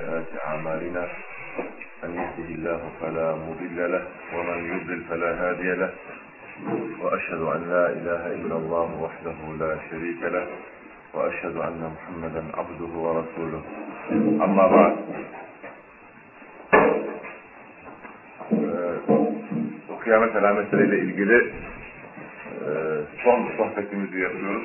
[0.00, 1.04] سيئات أعمالنا
[2.02, 5.92] من يهده الله فلا مضل له ومن يضلل فلا هادي له
[7.02, 10.46] وأشهد أن لا إله إلا الله وحده لا شريك له
[11.14, 13.62] وأشهد أن محمدا عبده ورسوله
[14.44, 14.96] أما بعد
[19.88, 21.52] bu kıyamet alametleriyle ilgili
[23.24, 24.64] son sohbetimizi yapıyoruz.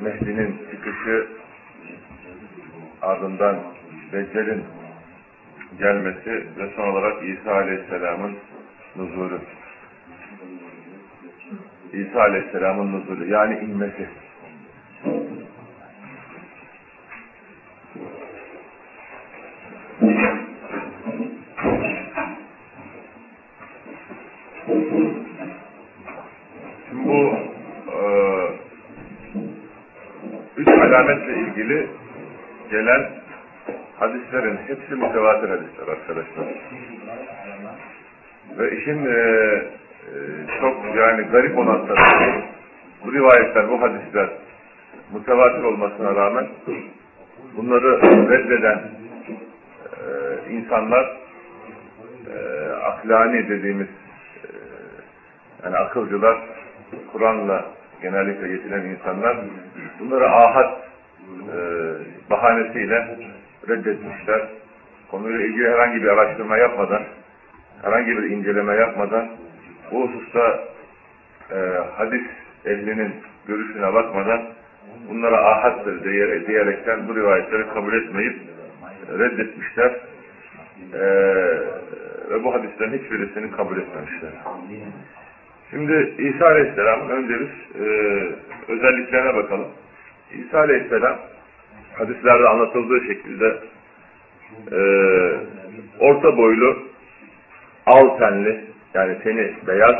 [0.00, 1.26] Mehdi'nin çıkışı
[3.02, 3.56] ardından
[4.12, 4.64] Deccal'in
[5.78, 8.36] gelmesi ve son olarak İsa Aleyhisselam'ın
[8.96, 9.38] nuzulü.
[11.92, 14.08] İsa Aleyhisselam'ın nuzulü yani inmesi.
[31.54, 31.88] İlgili
[32.70, 33.10] gelen
[33.98, 36.46] hadislerin hepsi mütevatir hadisler arkadaşlar.
[38.58, 40.14] Ve işin e, e,
[40.60, 42.42] çok yani garip olan tarafı
[43.04, 44.28] bu rivayetler, bu hadisler
[45.12, 46.46] mütevatir olmasına rağmen
[47.56, 48.82] bunları reddeden
[49.84, 51.16] e, insanlar
[52.34, 54.48] e, aklani dediğimiz e,
[55.64, 56.38] yani akılcılar
[57.12, 57.64] Kur'an'la
[58.02, 59.36] genellikle yetinen insanlar
[60.00, 60.84] bunları ahad
[62.30, 63.18] bahanesiyle
[63.68, 64.40] reddetmişler.
[65.10, 67.02] Konuyla ilgili herhangi bir araştırma yapmadan,
[67.82, 69.28] herhangi bir inceleme yapmadan,
[69.92, 70.60] bu hususta
[71.50, 71.56] e,
[71.96, 72.22] hadis
[72.64, 73.14] ehlinin
[73.46, 74.42] görüşüne bakmadan
[75.08, 78.36] bunlara ahattır diye, diyerekten bu rivayetleri kabul etmeyip
[79.18, 79.92] reddetmişler.
[80.94, 81.04] E,
[82.30, 84.30] ve bu hadislerin hiçbirisini kabul etmemişler.
[85.70, 87.86] Şimdi İsa Aleyhisselam'ın önce biz e,
[88.68, 89.68] özelliklerine bakalım.
[90.34, 91.18] İsa Aleyhisselam
[91.94, 93.58] hadislerde anlatıldığı şekilde
[94.72, 94.80] e,
[95.98, 96.88] orta boylu,
[97.86, 98.64] al tenli,
[98.94, 99.96] yani teni beyaz,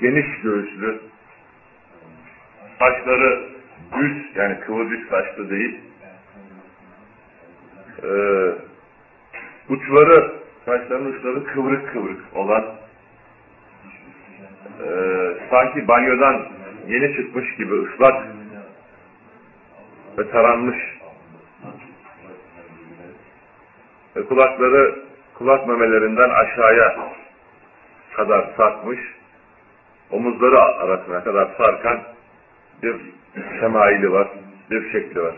[0.00, 1.00] geniş göğüslü,
[2.78, 3.40] saçları
[3.98, 5.80] düz, yani kıvırcık saçlı değil,
[8.02, 8.10] e,
[9.68, 10.32] uçları,
[10.64, 12.64] saçların uçları kıvrık kıvrık olan,
[14.86, 14.88] e,
[15.50, 16.46] sanki banyodan
[16.88, 18.39] yeni çıkmış gibi ıslak
[20.18, 20.78] ve taranmış
[24.16, 24.98] ve kulakları
[25.34, 26.96] kulak memelerinden aşağıya
[28.16, 29.00] kadar sarkmış
[30.10, 32.02] omuzları arasına kadar sarkan
[32.82, 32.96] bir
[33.60, 34.28] şemaili var,
[34.70, 35.34] bir şekli var.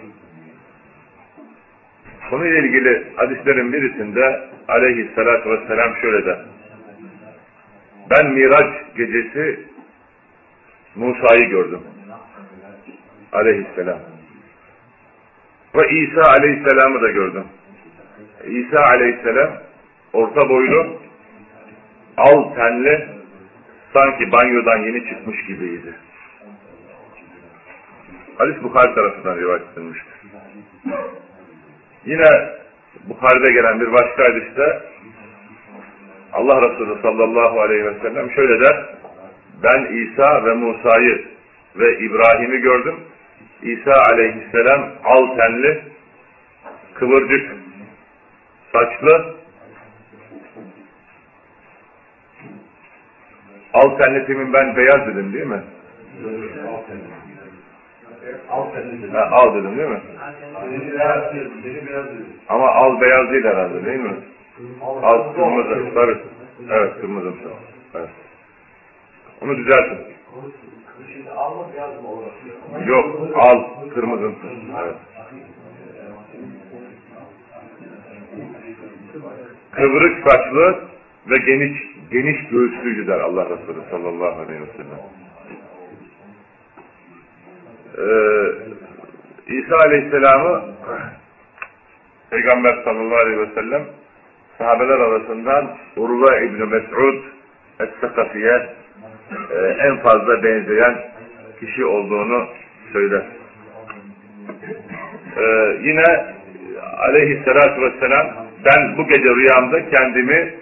[2.31, 6.38] Konuyla ilgili hadislerin birisinde aleyhissalatü vesselam şöyle der.
[8.11, 9.66] Ben Miraç gecesi
[10.94, 11.81] Musa'yı gördüm.
[13.32, 14.12] Aleyhisselam.
[15.75, 17.44] Ve İsa Aleyhisselam'ı da gördüm.
[18.47, 19.50] İsa Aleyhisselam
[20.12, 21.00] orta boylu,
[22.16, 23.09] al tenli,
[23.93, 25.94] sanki banyodan yeni çıkmış gibiydi.
[28.38, 30.15] Hadis Bukhari tarafından rivayet edilmiştir.
[32.05, 32.28] Yine
[33.09, 34.82] Bukhari'de gelen bir başka hadiste
[36.32, 38.87] Allah Resulü sallallahu aleyhi ve sellem şöyle der.
[39.62, 41.25] Ben İsa ve Musa'yı
[41.77, 42.94] ve İbrahim'i gördüm.
[43.62, 45.83] İsa aleyhisselam al tenli,
[46.95, 47.56] kıvırcık,
[48.73, 49.34] saçlı,
[53.75, 55.62] al tenli timin ben beyaz dedim değil mi?
[59.12, 60.00] Ha, al dedim değil mi?
[62.49, 64.15] Ama al beyaz değil herhalde değil mi?
[65.03, 66.19] Al kırmızı, sarı.
[66.71, 67.33] Evet kırmızı.
[67.94, 68.09] Evet.
[69.41, 69.99] Onu düzeltin.
[72.86, 73.64] Yok, al
[73.94, 74.32] kırmızı.
[74.84, 74.97] Evet.
[79.72, 80.84] Kıvrık saçlı
[81.26, 85.00] ve geniş geniş göğüslüydü der Allah Resulü sallallahu aleyhi ve sellem.
[87.98, 88.52] Ee,
[89.47, 90.62] İsa Aleyhisselam'ı
[92.31, 93.82] Peygamber sallallahu aleyhi ve sellem
[94.58, 97.22] sahabeler arasından Urva İbni Mes'ud
[97.81, 98.81] Es-Sakafiye
[99.52, 100.94] e, en fazla benzeyen
[101.60, 102.49] kişi olduğunu
[102.93, 103.22] söyler.
[105.37, 106.04] Ee, yine
[106.99, 108.26] aleyhissalatü vesselam
[108.64, 110.54] ben bu gece rüyamda kendimi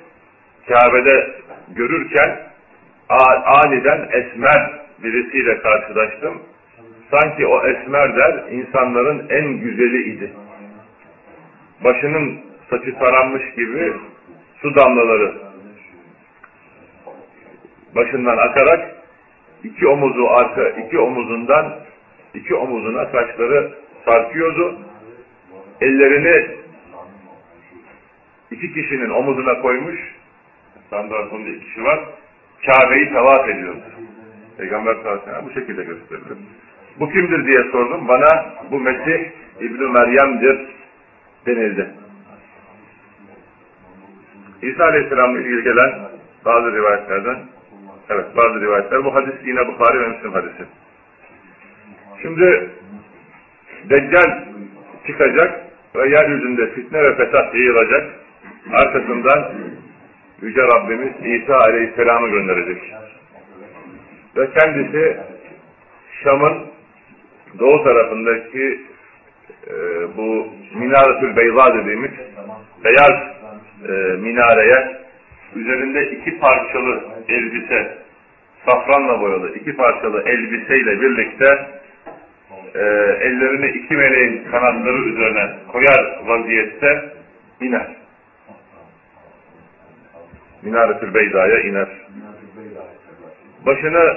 [0.68, 1.30] Kabe'de
[1.76, 2.38] görürken
[3.44, 4.70] aniden esmer
[5.02, 6.42] birisiyle karşılaştım.
[7.10, 10.32] Sanki o esmerler insanların en güzeli idi.
[11.84, 12.40] Başının
[12.70, 13.92] saçı taranmış gibi
[14.62, 15.49] su damlaları
[17.94, 18.94] başından akarak
[19.64, 21.76] iki omuzu arka, iki omuzundan
[22.34, 23.72] iki omuzuna saçları
[24.04, 24.78] sarkıyordu.
[25.80, 26.50] Ellerini
[28.50, 30.00] iki kişinin omuzuna koymuş.
[30.86, 32.00] Standartında iki kişi var.
[32.66, 33.80] Kabe'yi tavaf ediyordu.
[34.58, 36.38] Peygamber sallallahu bu şekilde gösterilir.
[37.00, 38.08] Bu kimdir diye sordum.
[38.08, 40.58] Bana bu Mesih İbn-i Meryem'dir
[41.46, 41.90] denildi.
[44.62, 45.92] İsa Aleyhisselam'la ilgili gelen
[46.44, 47.38] bazı rivayetlerden,
[48.10, 50.64] evet bazı rivayetler, bu hadis yine Bukhari ve Müslim hadisi.
[52.22, 52.70] Şimdi
[53.90, 54.44] Deccal
[55.06, 55.60] çıkacak
[55.94, 58.10] ve yeryüzünde fitne ve fesat yayılacak.
[58.72, 59.52] Arkasından
[60.42, 62.94] Yüce Rabbimiz İsa Aleyhisselam'ı gönderecek.
[64.36, 65.16] Ve kendisi
[66.24, 66.66] Şam'ın
[67.58, 68.80] doğu tarafındaki
[69.66, 69.72] e,
[70.16, 72.10] bu Minaretül Beyza dediğimiz
[72.84, 73.10] beyaz
[73.88, 75.00] e, minareye
[75.56, 77.99] üzerinde iki parçalı elbise
[78.66, 81.68] safranla boyalı iki parçalı elbiseyle birlikte
[82.74, 82.80] e,
[83.20, 87.04] ellerini iki meleğin kanatları üzerine koyar vaziyette
[87.60, 87.86] iner.
[90.62, 91.88] Minaretül Beyza'ya iner.
[93.66, 94.16] Başını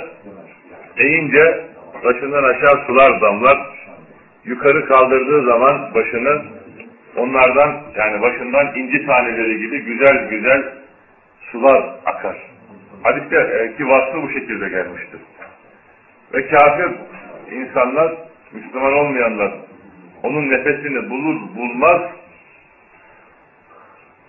[0.98, 1.66] eğince
[2.04, 3.58] başından aşağı sular damlar.
[4.46, 6.42] Yukarı kaldırdığı zaman başını
[7.18, 10.64] onlardan yani başından inci taneleri gibi güzel güzel
[11.52, 12.53] sular akar.
[13.04, 15.20] Hadiste e, ki vasfı bu şekilde gelmiştir.
[16.34, 16.92] Ve kafir
[17.52, 18.14] insanlar,
[18.52, 19.54] Müslüman olmayanlar
[20.24, 22.02] onun nefesini bulur bulmaz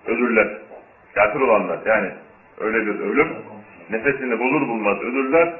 [0.06, 0.48] ölürler.
[1.14, 2.10] Kafir olanlar yani
[2.60, 3.28] öyle bir ölüm
[3.90, 5.52] nefesini bulur bulmaz ölürler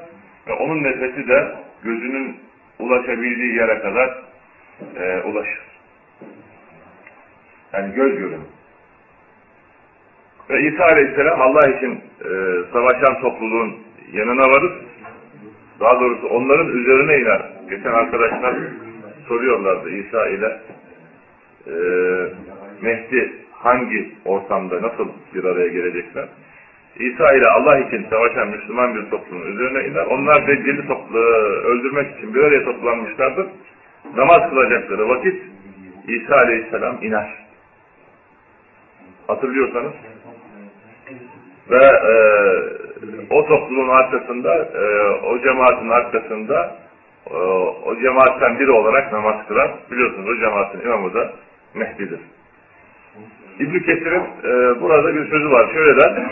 [0.47, 2.39] ve onun nefesi de gözünün
[2.79, 4.23] ulaşabildiği yere kadar
[4.95, 5.61] e, ulaşır.
[7.73, 8.41] Yani göz görün.
[10.49, 11.91] Ve İsa Aleyhisselam Allah için
[12.25, 12.29] e,
[12.73, 13.75] savaşan topluluğun
[14.13, 14.71] yanına varır.
[15.79, 17.41] Daha doğrusu onların üzerine iner.
[17.69, 18.55] Geçen arkadaşlar
[19.27, 20.59] soruyorlardı İsa ile
[21.67, 21.73] e,
[22.81, 26.25] Mehdi hangi ortamda nasıl bir araya gelecekler?
[26.99, 30.05] İsa ile Allah için savaşan Müslüman bir toplumun üzerine iner.
[30.05, 31.19] Onlar Deccal'i toplu,
[31.63, 33.47] öldürmek için bir araya toplanmışlardır.
[34.15, 35.41] Namaz kılacakları vakit
[36.07, 37.45] İsa Aleyhisselam iner.
[39.27, 39.93] Hatırlıyorsanız.
[41.69, 42.13] Ve e,
[43.29, 46.77] o topluluğun arkasında, e, o cemaatin arkasında
[47.31, 47.35] e,
[47.85, 49.71] o cemaatten biri olarak namaz kılar.
[49.91, 51.33] Biliyorsunuz o cemaatin imamı da
[51.73, 52.19] Mehdi'dir.
[53.59, 55.73] İbn Kesir'in e, burada bir sözü var.
[55.73, 56.23] Şöyle der.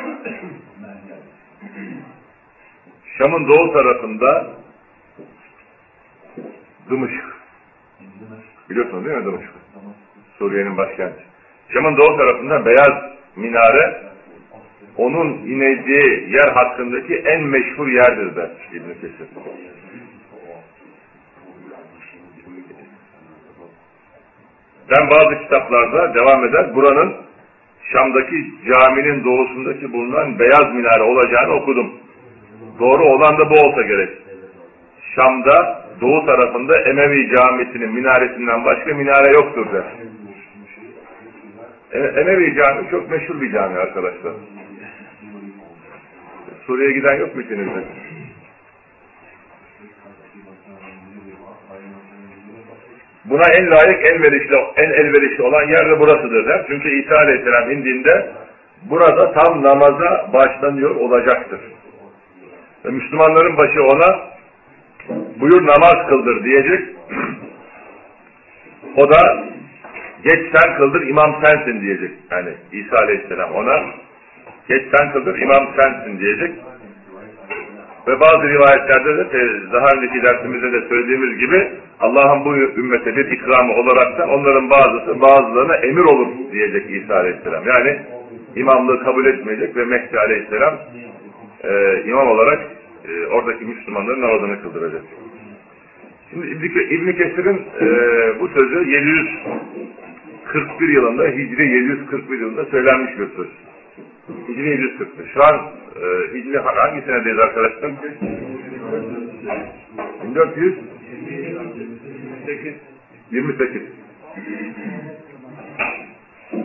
[3.18, 4.48] Şam'ın doğu tarafında
[6.90, 7.26] Dımışık.
[8.70, 9.54] Biliyorsunuz değil mi Dımışık?
[10.40, 11.24] Suriye'nin başkenti.
[11.70, 14.13] Şam'ın doğu tarafında beyaz minare
[14.98, 19.28] onun ineceği yer hakkındaki en meşhur yerdir der İbn Kesir.
[24.92, 27.14] Ben bazı kitaplarda devam eder, buranın
[27.92, 31.94] Şam'daki caminin doğusundaki bulunan beyaz minare olacağını okudum.
[32.80, 34.10] Doğru olan da bu olsa gerek.
[35.16, 39.84] Şam'da doğu tarafında Emevi camisinin minaresinden başka minare yoktur der.
[41.92, 44.34] E, Emevi cami çok meşhur bir cami arkadaşlar.
[46.68, 47.84] Suriye'ye giden yok mu içinizde?
[53.26, 56.66] Buna en layık, en elverişli, en elverişli olan yer de burasıdır der.
[56.68, 58.32] Çünkü İsa Aleyhisselam indiğinde
[58.90, 61.60] burada tam namaza başlanıyor olacaktır.
[62.86, 64.20] Ve Müslümanların başı ona
[65.40, 66.96] buyur namaz kıldır diyecek.
[68.98, 69.46] o da
[70.24, 72.12] geç sen kıldır imam sensin diyecek.
[72.32, 73.84] Yani İsa Aleyhisselam ona
[74.68, 76.52] geç sen kıldır imam sensin diyecek.
[78.08, 83.74] Ve bazı rivayetlerde de daha önceki dersimizde de söylediğimiz gibi Allah'ın bu ümmete bir ikramı
[83.74, 87.68] olarak da onların bazısı bazılarına emir olur diyecek İsa Aleyhisselam.
[87.68, 88.00] Yani
[88.56, 90.74] imamlığı kabul etmeyecek ve Mehdi Aleyhisselam
[91.64, 92.60] e, imam olarak
[93.08, 95.02] e, oradaki Müslümanların namazını kıldıracak.
[96.30, 96.48] Şimdi
[96.94, 97.88] İbn Kesir'in e,
[98.40, 103.48] bu sözü 741 yılında Hicri 741 yılında söylenmiş bir söz.
[104.30, 105.34] Hicri 741.
[105.34, 105.60] Şu an e,
[106.34, 107.92] Hicri hangi senedeyiz arkadaşlar?
[110.24, 112.74] 1428
[113.32, 113.82] 28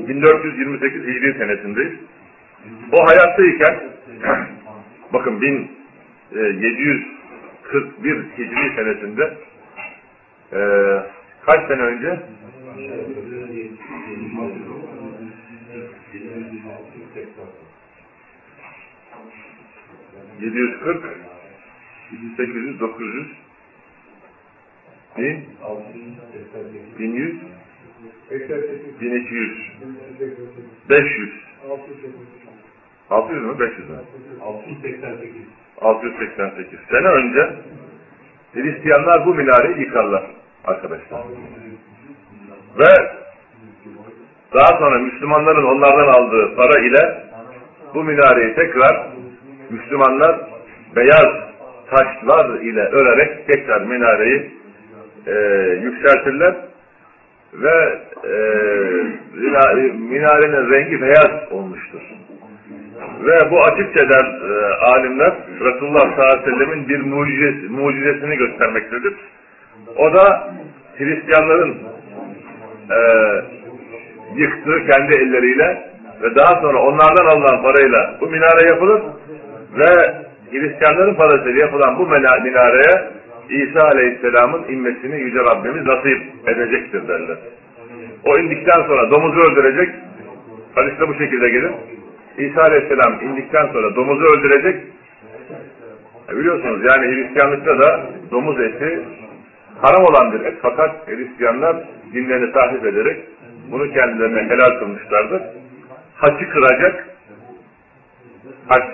[0.09, 1.93] 1428 Hicri senesindeyiz.
[2.93, 3.81] O hayattayken
[5.13, 9.35] bakın 1741 Hicri senesinde
[10.53, 10.59] e,
[11.47, 12.19] kaç sene önce?
[20.41, 21.05] 740
[22.37, 23.27] 800 900
[25.17, 25.49] 1000,
[26.99, 27.41] 1100,
[29.01, 29.73] 1200,
[30.89, 31.31] 500.
[33.11, 33.97] 600 mü 500 mü?
[34.41, 35.43] 688.
[35.81, 36.79] 688.
[36.91, 37.57] Sene önce
[38.55, 40.31] Hristiyanlar bu minareyi yıkarlar
[40.65, 41.23] arkadaşlar.
[42.79, 43.19] Ve
[44.55, 47.28] daha sonra Müslümanların onlardan aldığı para ile
[47.95, 49.07] bu minareyi tekrar
[49.71, 50.41] Müslümanlar
[50.97, 51.49] beyaz
[51.91, 54.51] taşlar ile örerek tekrar minareyi
[55.27, 55.33] e,
[55.83, 56.55] yükseltirler
[57.55, 58.37] ve e,
[59.93, 62.01] minarenin rengi beyaz olmuştur.
[63.25, 69.15] Ve bu açıkçadan e, alimler Resulullah sallallahu aleyhi ve sellemin bir mucizesi, mucizesini göstermektedir.
[69.97, 70.55] O da
[70.99, 71.79] Hristiyanların
[72.91, 72.99] e,
[74.37, 75.88] yıktığı kendi elleriyle
[76.23, 79.03] ve daha sonra onlardan alınan parayla bu minare yapılır
[79.79, 80.15] ve
[80.51, 87.39] Hristiyanların parasıyla yapılan bu minareye İsa Aleyhisselam'ın inmesini Yüce Rabbimiz nasip edecektir derler.
[88.25, 89.95] O indikten sonra domuzu öldürecek,
[90.75, 91.71] hadiste bu şekilde gelir.
[92.39, 94.83] İsa Aleyhisselam indikten sonra domuzu öldürecek.
[96.33, 99.01] E biliyorsunuz yani Hristiyanlıkta da domuz eti
[99.83, 100.55] haram olan bir et.
[100.63, 101.77] Fakat Hristiyanlar
[102.15, 103.17] dinlerini tahrip ederek
[103.71, 105.43] bunu kendilerine helal kılmışlardır.
[106.19, 107.09] Haçı kıracak,
[108.69, 108.85] haç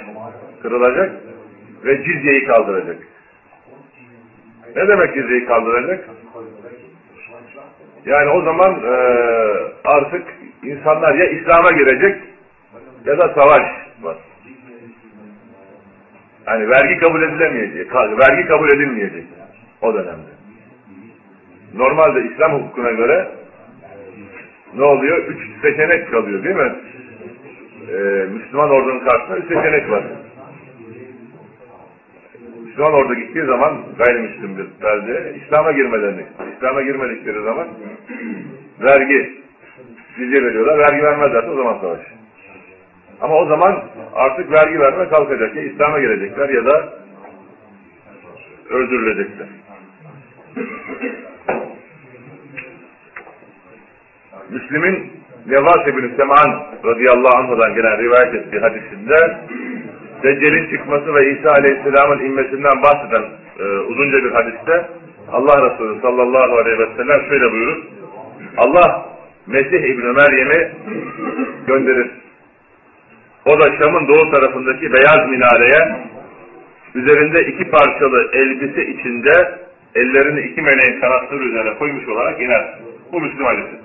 [0.62, 1.12] kırılacak
[1.84, 2.96] ve cizyeyi kaldıracak.
[4.76, 6.08] Ne demek cizyeyi kaldıracak?
[8.06, 8.94] Yani o zaman e,
[9.84, 10.26] artık
[10.62, 12.22] insanlar ya İslam'a girecek
[13.06, 13.62] ya da savaş
[14.02, 14.16] var.
[16.46, 19.24] Yani vergi kabul edilemeyecek, vergi kabul edilmeyecek
[19.82, 20.34] o dönemde.
[21.74, 23.28] Normalde İslam hukukuna göre
[24.74, 25.18] ne oluyor?
[25.18, 26.74] Üç seçenek kalıyor değil mi?
[27.88, 30.04] Ee, Müslüman ordunun karşısında üç seçenek var.
[32.64, 36.24] Müslüman ordu gittiği zaman gayrimüslim bir belde İslam'a girmelerini,
[36.56, 37.68] İslam'a girmedikleri zaman
[38.80, 39.42] vergi,
[40.16, 40.78] cizye veriyorlar.
[40.78, 42.00] Vergi vermezlerse o zaman savaş.
[43.20, 45.56] Ama o zaman artık vergi verme kalkacak.
[45.56, 46.94] Ya İslam'a girecekler ya da
[48.70, 49.46] öldürülecekler.
[54.50, 59.38] Müslim'in Nevas ibn Seman radıyallahu anh'dan gelen rivayet ettiği hadisinde
[60.22, 63.22] Deccal'in çıkması ve İsa aleyhisselamın inmesinden bahseden
[63.58, 64.86] e, uzunca bir hadiste
[65.32, 67.76] Allah Resulü sallallahu aleyhi ve sellem şöyle buyurur.
[68.56, 69.06] Allah
[69.46, 70.70] Mesih İbni Meryem'i
[71.66, 72.10] gönderir.
[73.46, 75.96] O da Şam'ın doğu tarafındaki beyaz minareye
[76.94, 79.58] üzerinde iki parçalı elbise içinde
[79.94, 82.78] ellerini iki meleğin kanatları üzerine koymuş olarak iner.
[83.12, 83.83] Bu Müslüm hadisi.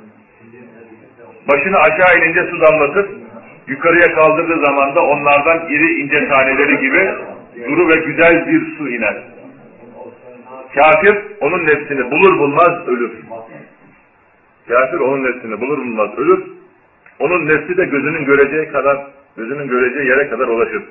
[1.51, 3.09] Başını aşağı inince su damlatır.
[3.67, 7.09] Yukarıya kaldırdığı zaman da onlardan iri ince taneleri gibi
[7.69, 9.17] duru ve güzel bir su iner.
[10.75, 13.11] Kafir onun nefsini bulur bulmaz ölür.
[14.67, 16.43] Kafir onun nefsini bulur bulmaz ölür.
[17.19, 18.97] Onun nefsi de gözünün göreceği kadar,
[19.37, 20.83] gözünün göreceği yere kadar ulaşır.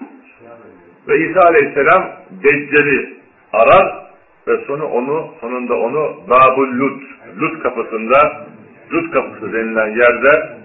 [1.08, 2.10] Ve İsa Aleyhisselam
[2.42, 3.14] Deccal'i
[3.52, 4.08] arar
[4.48, 7.02] ve sonu onu, sonunda onu Babul Lut,
[7.40, 8.46] Lut kapısında,
[8.92, 10.58] Lut kapısı denilen yerde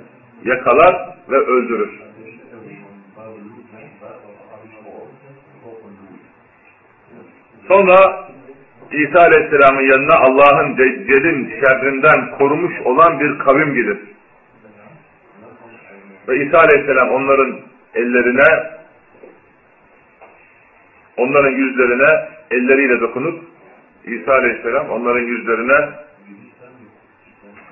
[0.44, 0.96] yakalar
[1.30, 1.90] ve öldürür.
[7.68, 8.24] Sonra
[8.92, 13.98] İsa Aleyhisselam'ın yanına Allah'ın Deccal'in şerrinden korumuş olan bir kavim gelir.
[16.28, 17.60] Ve İsa Aleyhisselam onların
[17.96, 18.74] ellerine,
[21.18, 23.44] onların yüzlerine elleriyle dokunup,
[24.06, 25.90] İsa Aleyhisselam onların yüzlerine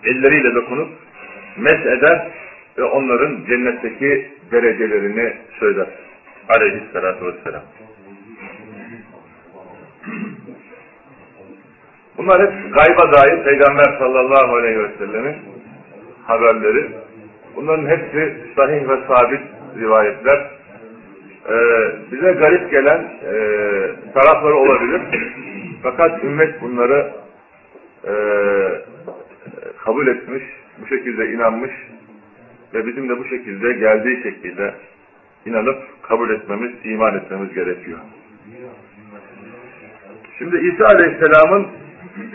[0.03, 0.89] elleriyle dokunup
[1.58, 2.31] mes eder
[2.77, 5.88] ve onların cennetteki derecelerini söyler.
[6.50, 7.63] Aleyhisselatü vesselam.
[12.17, 15.36] Bunlar hep gayba dair Peygamber sallallahu aleyhi ve sellemin
[16.24, 16.91] haberleri.
[17.55, 19.41] Bunların hepsi sahih ve sabit
[19.79, 20.51] rivayetler.
[21.50, 21.53] Ee,
[22.12, 23.34] bize garip gelen e,
[24.13, 25.01] tarafları olabilir.
[25.84, 27.12] Fakat ümmet bunları
[28.08, 28.12] e,
[29.86, 30.44] kabul etmiş,
[30.82, 31.72] bu şekilde inanmış
[32.74, 34.76] ve bizim de bu şekilde geldiği şekilde
[35.46, 38.00] inanıp kabul etmemiz, iman etmemiz gerekiyor.
[40.38, 41.68] Şimdi İsa Aleyhisselam'ın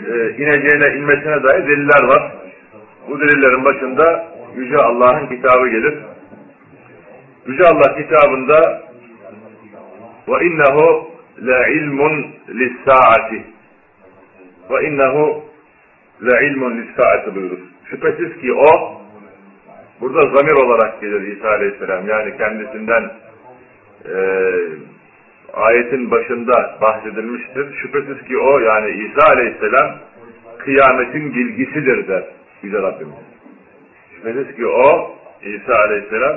[0.07, 2.31] e, ineceğine, inmesine dair deliller var.
[3.09, 5.97] Bu delillerin başında Yüce Allah'ın kitabı gelir.
[7.47, 8.83] Yüce Allah kitabında
[10.27, 11.11] ve innehu
[11.41, 13.41] la ilmun lis-saati
[14.69, 15.46] ve innehu
[16.21, 17.59] la ilmun lis-saati buyurur.
[17.89, 19.01] Şüphesiz ki o
[20.01, 22.07] burada zamir olarak gelir İsa Aleyhisselam.
[22.07, 23.11] Yani kendisinden
[24.05, 24.15] e,
[25.53, 27.73] ayetin başında bahsedilmiştir.
[27.73, 29.95] Şüphesiz ki o yani İsa Aleyhisselam
[30.57, 32.23] kıyametin bilgisidir der
[32.63, 33.15] Yüce Rabbimiz.
[34.15, 36.35] Şüphesiz ki o İsa Aleyhisselam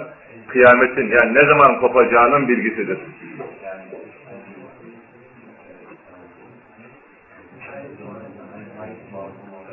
[0.48, 2.98] kıyametin yani ne zaman kopacağının bilgisidir.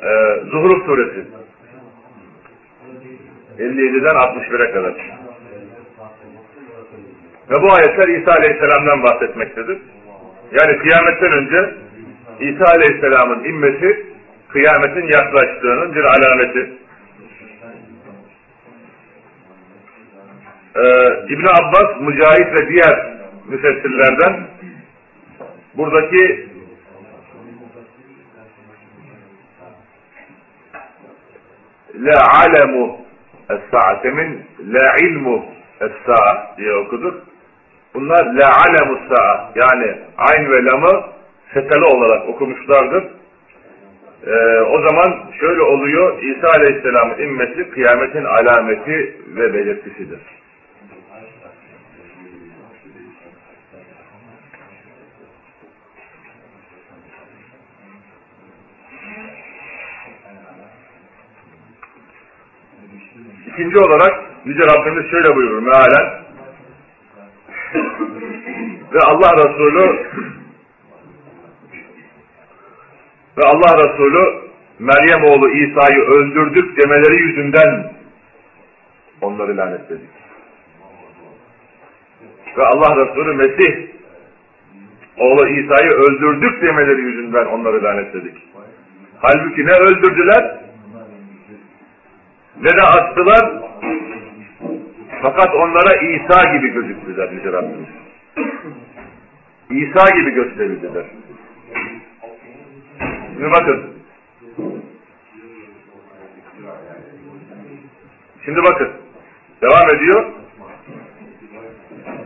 [0.02, 1.24] Ee, Zuhruf suresi
[3.58, 4.94] 57'den 61'e kadar.
[7.50, 9.78] Ve bu ayetler İsa Aleyhisselam'dan bahsetmektedir.
[10.52, 11.74] Yani kıyametten önce
[12.40, 14.06] İsa Aleyhisselam'ın immeti
[14.48, 16.72] kıyametin yaklaştığının bir alameti.
[20.76, 23.06] Ee, ibn Abbas, Mücahit ve diğer
[23.48, 24.46] müfessirlerden
[25.76, 26.47] buradaki
[31.98, 32.96] la alemu
[33.50, 35.44] es-sa'a demin la ilmu
[35.80, 37.14] es-sa'a diye okuduk.
[37.94, 41.04] Bunlar la alemu sa'a yani ayn ve lamı
[41.54, 43.04] seteli olarak okumuşlardır.
[44.26, 50.20] Ee, o zaman şöyle oluyor, İsa Aleyhisselam'ın immeti kıyametin alameti ve belirtisidir.
[63.58, 66.12] İkinci olarak Yüce Rabbimiz şöyle buyurur mealen
[68.92, 69.98] ve Allah Resulü
[73.38, 74.38] ve Allah Resulü
[74.78, 77.92] Meryem oğlu İsa'yı öldürdük demeleri yüzünden
[79.20, 80.10] onları lanetledik.
[82.58, 83.88] Ve Allah Resulü Mesih
[85.16, 88.36] oğlu İsa'yı öldürdük demeleri yüzünden onları lanetledik.
[89.20, 90.67] Halbuki ne öldürdüler
[92.62, 93.62] ne de astılar
[95.22, 97.88] fakat onlara İsa gibi gözüktüler Yüce Rabbimiz.
[99.70, 101.04] İsa gibi gösterildiler.
[103.34, 103.84] Şimdi bakın.
[108.44, 108.90] Şimdi bakın.
[109.62, 110.26] Devam ediyor.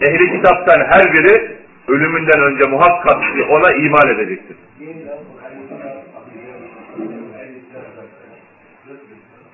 [0.01, 1.57] Ehli kitaptan her biri
[1.89, 4.57] ölümünden önce muhakkak ona iman edecektir.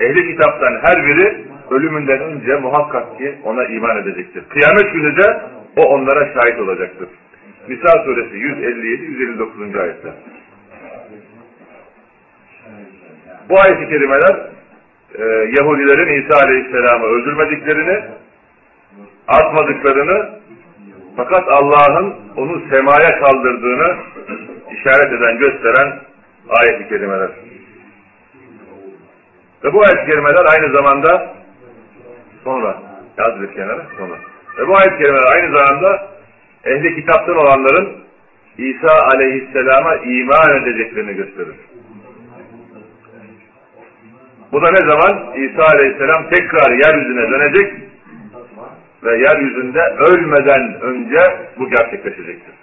[0.00, 4.44] Ehli kitaptan her biri ölümünden önce muhakkak ki ona iman edecektir.
[4.48, 5.40] Kıyamet günü de
[5.76, 7.08] o onlara şahit olacaktır.
[7.68, 9.80] Nisa suresi 157-159.
[9.80, 10.12] ayetler.
[13.48, 14.48] Bu ayet-i kerimeler
[15.18, 15.24] e,
[15.58, 18.04] Yahudilerin İsa Aleyhisselam'ı öldürmediklerini,
[19.28, 20.30] atmadıklarını
[21.16, 23.96] fakat Allah'ın onu semaya kaldırdığını
[24.72, 26.00] işaret eden, gösteren
[26.48, 27.30] ayet-i kerimeler.
[29.64, 31.34] Ve bu ayet-i kerimeler aynı zamanda
[32.44, 32.82] sonra
[33.18, 34.14] yaz bir kenara sonra.
[34.58, 36.08] Ve bu ayet-i kerimeler aynı zamanda
[36.64, 37.98] ehli kitaptan olanların
[38.58, 41.56] İsa aleyhisselama iman edeceklerini gösterir.
[44.52, 45.36] Bu da ne zaman?
[45.36, 47.72] İsa aleyhisselam tekrar yeryüzüne dönecek
[49.04, 52.54] ve yeryüzünde ölmeden önce bu gerçekleşecektir.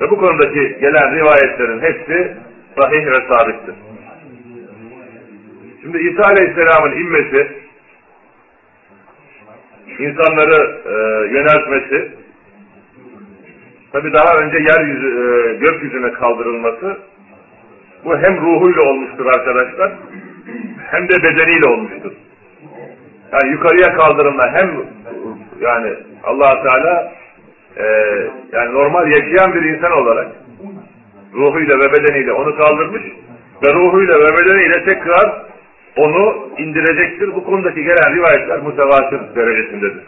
[0.00, 2.36] Ve bu konudaki gelen rivayetlerin hepsi
[2.80, 3.74] sahih ve sabittir.
[5.82, 7.48] Şimdi İsa Aleyhisselam'ın immesi,
[9.98, 10.92] insanları e,
[11.34, 12.12] yöneltmesi,
[13.92, 16.98] tabi daha önce yeryüzü, e, gökyüzüne kaldırılması,
[18.04, 19.92] bu hem ruhuyla olmuştur arkadaşlar,
[20.90, 22.12] hem de bedeniyle olmuştur.
[23.32, 24.70] Yani yukarıya kaldırılma hem
[25.60, 27.12] yani allah Teala
[27.76, 27.84] e,
[28.52, 30.41] yani normal yaşayan bir insan olarak
[31.34, 33.02] ruhuyla ve bedeniyle onu kaldırmış
[33.64, 35.42] ve ruhuyla ve bedeniyle tekrar
[35.96, 37.34] onu indirecektir.
[37.34, 40.02] Bu konudaki gelen rivayetler mütevatir derecesindedir.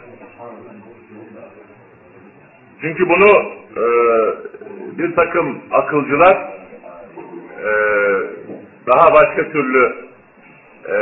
[2.81, 3.83] Çünkü bunu e,
[4.97, 6.37] bir takım akılcılar
[7.65, 7.69] e,
[8.93, 9.95] daha başka türlü
[10.85, 10.95] e,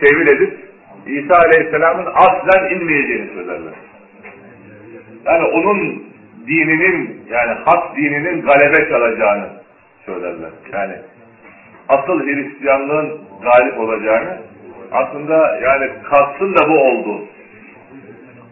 [0.00, 0.58] tevil edip
[1.06, 3.74] İsa Aleyhisselam'ın aslen inmeyeceğini söylerler.
[5.24, 6.04] Yani onun
[6.46, 9.48] dininin yani hak dininin galebe çalacağını
[10.06, 10.50] söylerler.
[10.72, 10.94] Yani
[11.88, 14.38] asıl Hristiyanlığın galip olacağını
[14.92, 17.24] aslında yani kastın da bu oldu.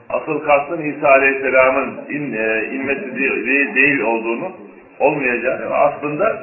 [0.09, 4.53] Asıl kastın İsa Aleyhisselam'ın in, e, inmesi değil, değil olduğunu
[4.99, 6.43] olmayacağını aslında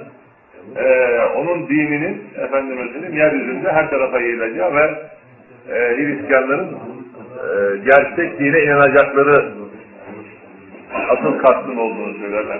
[0.77, 4.93] e, onun dininin efendimizinin yeryüzünde her tarafa yayılacağı ve
[5.69, 9.51] e, Hristiyanların e, gerçek dine inanacakları
[11.09, 12.59] asıl kastın olduğunu söylerler.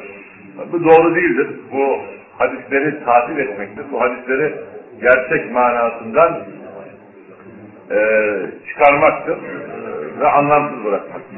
[0.71, 1.47] Bu doğru değildir.
[1.71, 1.99] Bu
[2.37, 3.85] hadisleri tatil etmektir.
[3.91, 4.53] Bu hadisleri
[5.01, 6.39] gerçek manasından
[7.91, 7.97] e,
[8.67, 9.37] çıkarmaktır
[10.19, 11.37] ve anlamsız bırakmaktır.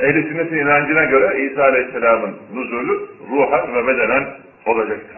[0.00, 3.00] Ehl-i sünnetin inancına göre İsa Aleyhisselam'ın nuzulü
[3.30, 4.24] ruhen ve bedenen
[4.66, 5.16] olacaktır.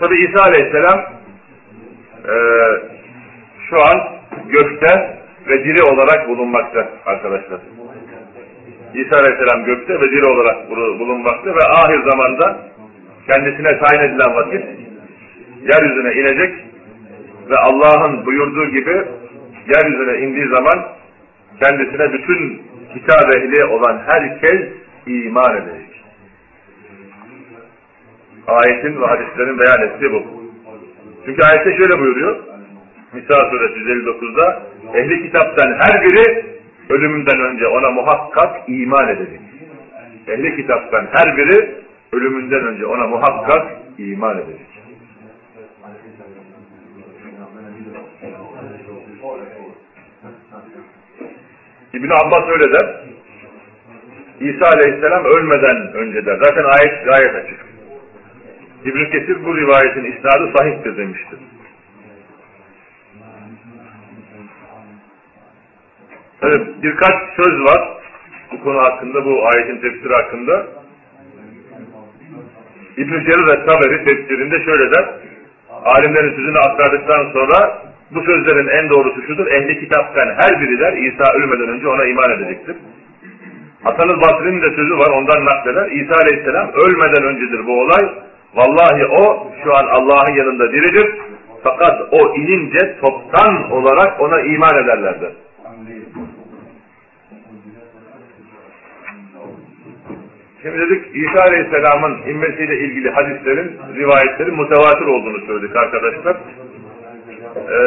[0.00, 1.15] Tabi İsa Aleyhisselam
[2.26, 2.36] e,
[3.70, 4.16] şu an
[4.48, 5.16] gökte
[5.48, 7.60] ve diri olarak bulunmakta arkadaşlar.
[8.94, 12.58] İsa Aleyhisselam gökte ve diri olarak bulunmakta ve ahir zamanda
[13.30, 14.64] kendisine tayin edilen vakit
[15.62, 16.54] yeryüzüne inecek
[17.50, 19.04] ve Allah'ın buyurduğu gibi
[19.74, 20.88] yeryüzüne indiği zaman
[21.60, 22.62] kendisine bütün
[22.94, 24.60] kitap ehli olan herkes
[25.06, 26.02] iman edecek.
[28.46, 30.45] Ayetin ve hadislerin beyan ettiği bu.
[31.26, 32.36] Çünkü ayette şöyle buyuruyor.
[33.14, 34.62] Nisa suresi 159'da
[34.94, 36.46] ehli kitaptan her biri
[36.88, 39.40] ölümünden önce ona muhakkak iman edecek.
[40.28, 41.74] Ehli kitaptan her biri
[42.12, 43.66] ölümünden önce ona muhakkak
[43.98, 44.66] iman edecek.
[51.92, 53.00] İbn Abbas öyle der.
[54.40, 56.36] İsa Aleyhisselam ölmeden önce der.
[56.36, 57.75] Zaten ayet gayet açık.
[58.84, 61.38] İbn Kesir bu rivayetin isnadı sahiptir demiştir.
[66.42, 67.96] Evet, birkaç söz var
[68.52, 70.66] bu konu hakkında, bu ayetin tefsiri hakkında.
[72.96, 75.04] İbn-i Cerir Taberi tefsirinde şöyle der,
[75.84, 81.32] alimlerin sözünü aktardıktan sonra bu sözlerin en doğrusu şudur, ehli kitaptan her biri der, İsa
[81.34, 82.76] ölmeden önce ona iman edecektir.
[83.82, 85.90] Hasan-ı Basri'nin de sözü var, ondan nakleder.
[85.90, 88.14] İsa Aleyhisselam ölmeden öncedir bu olay.
[88.54, 91.14] Vallahi o şu an Allah'ın yanında diridir.
[91.62, 95.32] Fakat o inince toptan olarak ona iman ederlerdir.
[100.62, 106.36] Şimdi dedik İsa Aleyhisselam'ın inmesiyle ilgili hadislerin, rivayetlerin mutevatir olduğunu söyledik arkadaşlar.
[107.56, 107.86] Ee,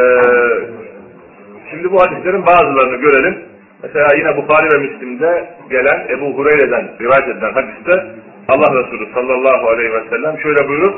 [1.72, 3.40] şimdi bu hadislerin bazılarını görelim.
[3.84, 8.06] Mesela yine Bukhari ve Müslim'de gelen Ebu Hureyre'den rivayet edilen hadiste
[8.50, 10.94] Allah Resulü sallallahu aleyhi ve sellem şöyle buyurur.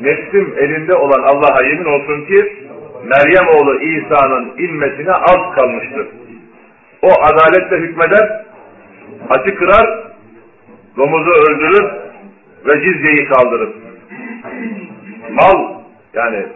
[0.00, 2.66] Nefsim elinde olan Allah'a yemin olsun ki
[3.04, 6.06] Meryem oğlu İsa'nın inmesine az kalmıştır.
[7.02, 8.44] O adaletle hükmeder,
[9.30, 10.06] açı kırar,
[10.96, 11.90] domuzu öldürür
[12.66, 13.68] ve cizyeyi kaldırır.
[15.30, 15.74] Mal
[16.14, 16.46] yani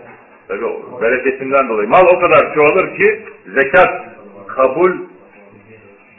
[0.49, 0.61] tabi
[1.03, 4.05] bereketinden dolayı mal o kadar çoğalır ki zekat
[4.47, 4.93] kabul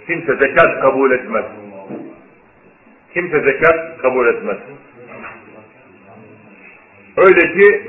[0.07, 1.45] kimse zekat kabul etmez.
[3.13, 4.57] Kimse zekat kabul etmez.
[7.17, 7.81] Öyle ki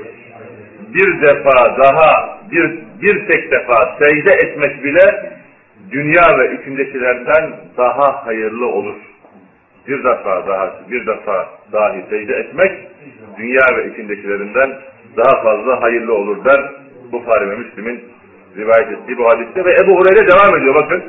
[0.93, 5.33] bir defa daha bir, bir tek defa secde etmek bile
[5.91, 8.95] dünya ve içindekilerden daha hayırlı olur.
[9.87, 12.71] Bir defa daha bir defa dahi secde etmek
[13.37, 14.73] dünya ve içindekilerinden
[15.17, 16.71] daha fazla hayırlı olur der
[17.11, 18.03] Bukhari ve Müslim'in
[18.57, 21.03] rivayet ettiği bu hadiste ve Ebu Hureyre devam ediyor bakın.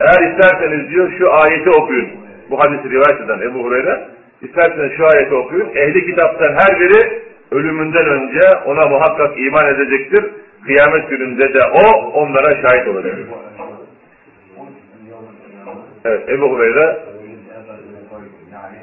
[0.00, 2.27] Eğer isterseniz diyor şu ayeti okuyun.
[2.50, 4.08] Bu hadisi rivayet eden Ebu Hureyre
[4.42, 5.68] isterseniz şu ayeti okuyun.
[5.74, 10.24] Ehli kitaptan her biri ölümünden önce ona muhakkak iman edecektir.
[10.66, 13.14] Kıyamet gününde de o onlara şahit olacak.
[16.04, 16.98] Evet Ebu Hureyre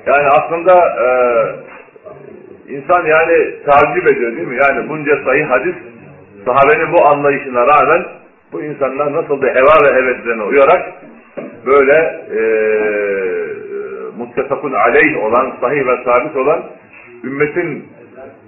[0.06, 0.73] yani aslında
[1.04, 1.08] e,
[2.73, 4.58] insan yani takip ediyor değil mi?
[4.62, 5.75] Yani bunca sayı hadis
[6.45, 8.06] sahabenin bu anlayışına rağmen
[8.51, 10.93] bu insanlar nasıl da heva ve heveslerine uyarak
[11.65, 11.93] böyle
[12.38, 12.41] e,
[14.17, 16.63] muttefakun aleyh olan, sahih ve sabit olan
[17.23, 17.86] ümmetin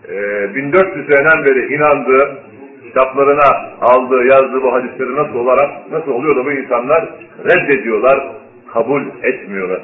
[0.10, 2.38] e, 1400 seneden beri inandığı,
[2.84, 7.10] kitaplarına aldığı, yazdığı bu hadisleri nasıl olarak, nasıl oluyor da bu insanlar
[7.46, 8.20] reddediyorlar,
[8.74, 9.82] kabul etmiyorlar.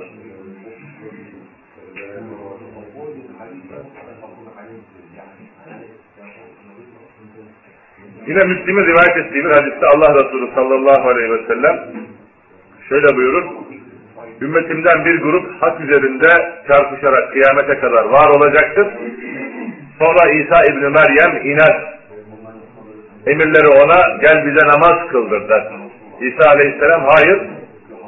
[8.28, 11.80] Yine Müslim'in rivayet ettiği bir hadiste Allah Resulü sallallahu aleyhi ve sellem
[12.94, 13.44] şöyle buyurur.
[14.42, 16.28] Ümmetimden bir grup hak üzerinde
[16.68, 18.88] çarpışarak kıyamete kadar var olacaktır.
[20.00, 21.94] Sonra İsa İbni Meryem iner.
[23.28, 25.64] Emirleri ona gel bize namaz kıldır der.
[26.22, 27.42] İsa Aleyhisselam hayır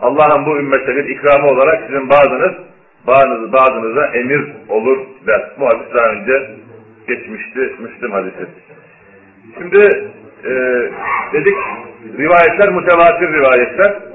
[0.01, 2.53] Allah'ın bu ümmete bir ikramı olarak sizin bazınız
[3.07, 5.51] bazınız, bazınıza emir olur der.
[5.59, 6.49] Bu hadis daha önce
[7.07, 8.47] geçmişti Müslüm hadisi.
[9.57, 10.11] Şimdi
[10.43, 10.51] e,
[11.33, 11.57] dedik
[12.17, 14.14] rivayetler mutevatir rivayetler.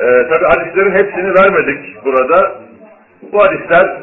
[0.00, 2.52] E, Tabi hadislerin hepsini vermedik burada.
[3.32, 3.96] Bu hadisler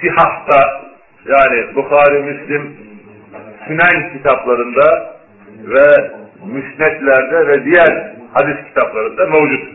[0.00, 0.82] sihahta
[1.26, 2.76] yani Bukhari, Müslim,
[3.66, 5.14] Sünen kitaplarında
[5.64, 6.10] ve
[6.46, 9.68] müsnetlerde ve diğer hadis kitaplarında mevcut.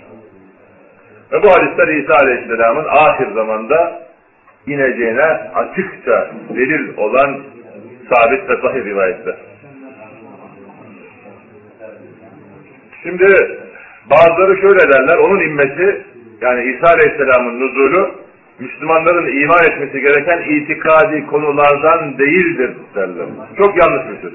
[1.32, 4.00] Ve bu hadisler İsa Aleyhisselam'ın ahir zamanda
[4.68, 7.44] ineceğine açıkça delil olan
[8.10, 9.36] sabit ve sahih rivayetler.
[13.04, 13.58] Şimdi
[14.10, 16.02] bazıları şöyle derler, onun inmesi
[16.42, 18.12] yani İsa Aleyhisselam'ın nuzulu
[18.60, 23.26] Müslümanların iman etmesi gereken itikadi konulardan değildir derler.
[23.58, 24.34] Çok yanlış bir söz.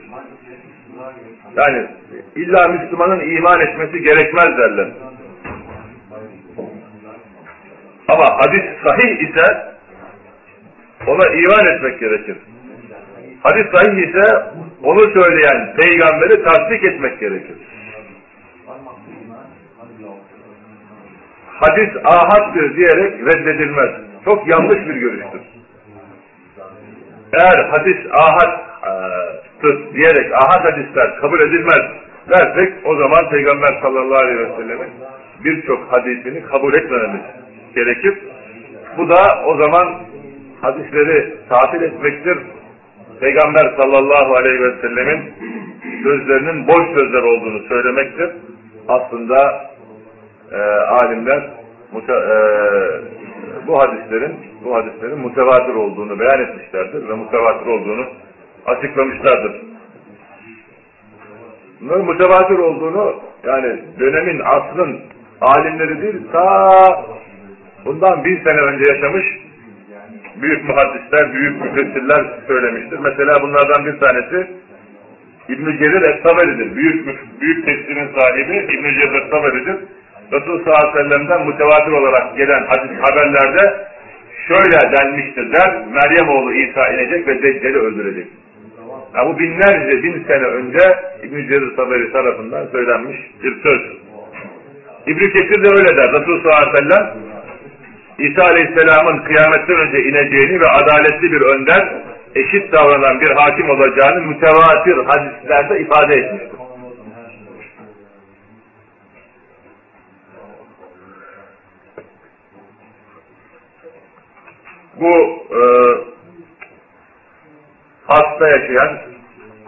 [1.57, 1.87] Yani
[2.37, 4.89] illa Müslümanın iman etmesi gerekmez derler.
[8.09, 9.73] Ama hadis sahih ise
[11.07, 12.37] ona iman etmek gerekir.
[13.43, 14.43] Hadis sahih ise
[14.83, 17.57] onu söyleyen peygamberi tasdik etmek gerekir.
[21.63, 23.91] Hadis ahattır diyerek reddedilmez.
[24.25, 25.41] Çok yanlış bir görüştür.
[27.33, 31.83] Eğer hadis ahattır diyerek ahad hadisler kabul edilmez
[32.29, 34.91] dersek o zaman Peygamber sallallahu aleyhi ve sellemin
[35.45, 37.23] birçok hadisini kabul etmememiz
[37.75, 38.19] gerekir.
[38.99, 40.01] Bu da o zaman
[40.61, 42.39] hadisleri tatil etmektir.
[43.21, 45.33] Peygamber sallallahu aleyhi ve sellemin
[46.03, 48.31] sözlerinin boş sözler olduğunu söylemektir.
[48.89, 49.72] Aslında
[50.53, 50.59] e,
[51.03, 51.51] alimler
[51.93, 52.37] mute, e,
[53.67, 58.07] bu hadislerin bu hadislerin mutevatir olduğunu beyan etmişlerdir ve mutevatir olduğunu
[58.67, 59.53] açıklamışlardır.
[61.81, 65.01] Bunların mutevatir olduğunu yani dönemin, asrın
[65.41, 67.05] alimleri değil ta
[67.85, 69.25] bundan bin sene önce yaşamış
[70.43, 72.99] büyük muhaddisler, büyük müfessirler söylemiştir.
[72.99, 74.51] Mesela bunlardan bir tanesi
[75.49, 76.77] İbn-i Cerir Es-Saberi'dir.
[76.77, 77.07] Büyük,
[77.41, 79.77] büyük tefsirin sahibi İbn-i Cerir Es-Saberi'dir.
[80.33, 83.87] Resul sallallahu aleyhi ve sellem'den mütevatir olarak gelen hadis haberlerde
[84.49, 88.27] şöyle denmiştir der, Meryem oğlu İsa inecek ve Deccal'i öldürecek.
[89.15, 90.79] Ya bu binlerce bin sene önce
[91.23, 93.81] İbn-i Cerir tarafından söylenmiş bir söz.
[95.07, 96.13] İbn-i Kesir de öyle der.
[96.13, 97.33] Resul sallallahu aleyhi ve sellem
[98.19, 102.03] İsa Aleyhisselam'ın kıyametten önce ineceğini ve adaletli bir önder,
[102.35, 106.52] eşit davranan bir hakim olacağını mütevatir hadislerde ifade etmiştir.
[115.03, 115.61] Bu e,
[118.07, 118.99] hasta yaşayan,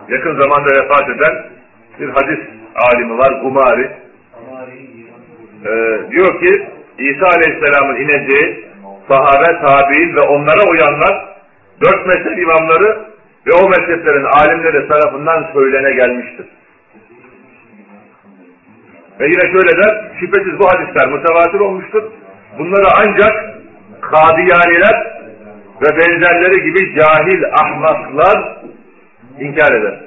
[0.08, 1.46] yakın zamanda vefat eden
[2.00, 2.38] bir hadis
[2.74, 3.90] alimi var, Gumari.
[5.64, 5.70] E,
[6.10, 6.68] diyor ki,
[6.98, 8.64] İsa Aleyhisselam'ın ineceği
[9.08, 11.34] sahabe, tabi'in ve onlara uyanlar
[11.80, 13.04] dört mezhep imamları
[13.46, 16.46] ve o mezheplerin alimleri tarafından söylene gelmiştir.
[19.20, 22.02] Ve yine şöyle der, şüphesiz bu hadisler mütevatir olmuştur.
[22.58, 23.54] Bunları ancak
[24.00, 25.23] kadiyaniler
[25.82, 28.58] ve benzerleri gibi cahil ahmaklar
[29.40, 30.00] inkar eder.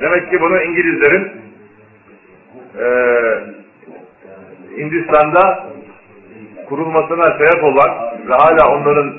[0.00, 1.32] Demek ki bunu İngilizlerin
[2.78, 2.86] e,
[4.76, 5.64] Hindistan'da
[6.68, 7.90] kurulmasına sebep olan
[8.28, 9.14] ve hala onların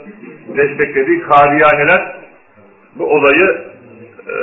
[0.57, 2.15] desteklediği Kadiyaneler
[2.95, 3.61] bu olayı
[4.27, 4.35] e,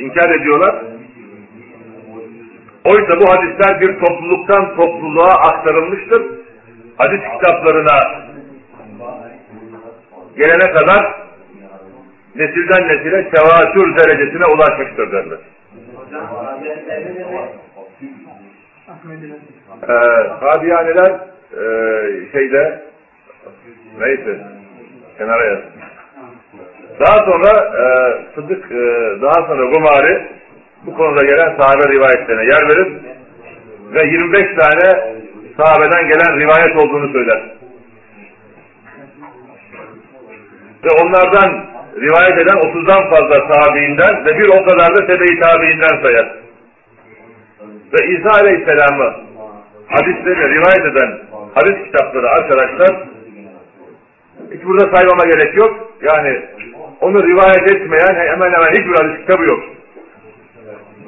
[0.00, 0.74] inkar ediyorlar.
[2.84, 6.22] Oysa bu hadisler bir topluluktan topluluğa aktarılmıştır.
[6.96, 8.22] Hadis kitaplarına
[10.36, 11.22] gelene kadar
[12.34, 15.38] nesilden nesile tevatür derecesine ulaşmıştır derler.
[19.82, 21.10] Ee, Kadiyaneler
[21.52, 21.62] e,
[22.32, 22.82] şeyde
[24.00, 24.40] neyse
[25.18, 25.58] kenara yaz.
[27.00, 27.84] Daha sonra e,
[28.34, 28.76] Sıddık e,
[29.22, 30.26] daha sonra Gumari
[30.86, 32.92] bu konuda gelen sahabe rivayetlerine yer verir
[33.94, 35.14] ve 25 tane
[35.56, 37.42] sahabeden gelen rivayet olduğunu söyler.
[40.84, 41.66] Ve onlardan
[41.96, 46.34] rivayet eden 30'dan fazla tabiinden ve bir o kadar da tebe-i tabiinden sayar.
[47.92, 49.14] Ve İsa Aleyhisselam'ı
[49.86, 51.18] hadisleri rivayet eden
[51.54, 53.08] hadis kitapları arkadaşlar
[54.54, 55.92] hiç burada saymama gerek yok.
[56.02, 56.42] Yani
[57.00, 59.62] onu rivayet etmeyen hemen hemen hiçbir hadis kitabı yok.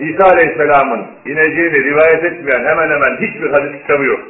[0.00, 4.20] İsa Aleyhisselam'ın ineceğini rivayet etmeyen hemen hemen hiçbir hadis kitabı yok.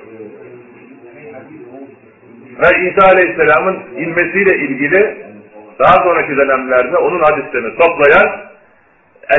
[2.62, 5.16] Ve İsa Aleyhisselam'ın inmesiyle ilgili
[5.78, 8.40] daha sonraki dönemlerde onun hadislerini toplayan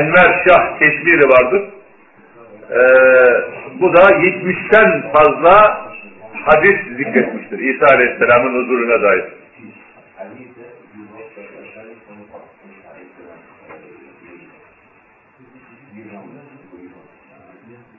[0.00, 1.62] Enver Şah Keşmiri vardır.
[2.70, 2.76] Ee,
[3.80, 5.86] bu da 70'ten fazla
[6.44, 9.24] hadis zikretmiştir İsa Aleyhisselam'ın huzuruna dair.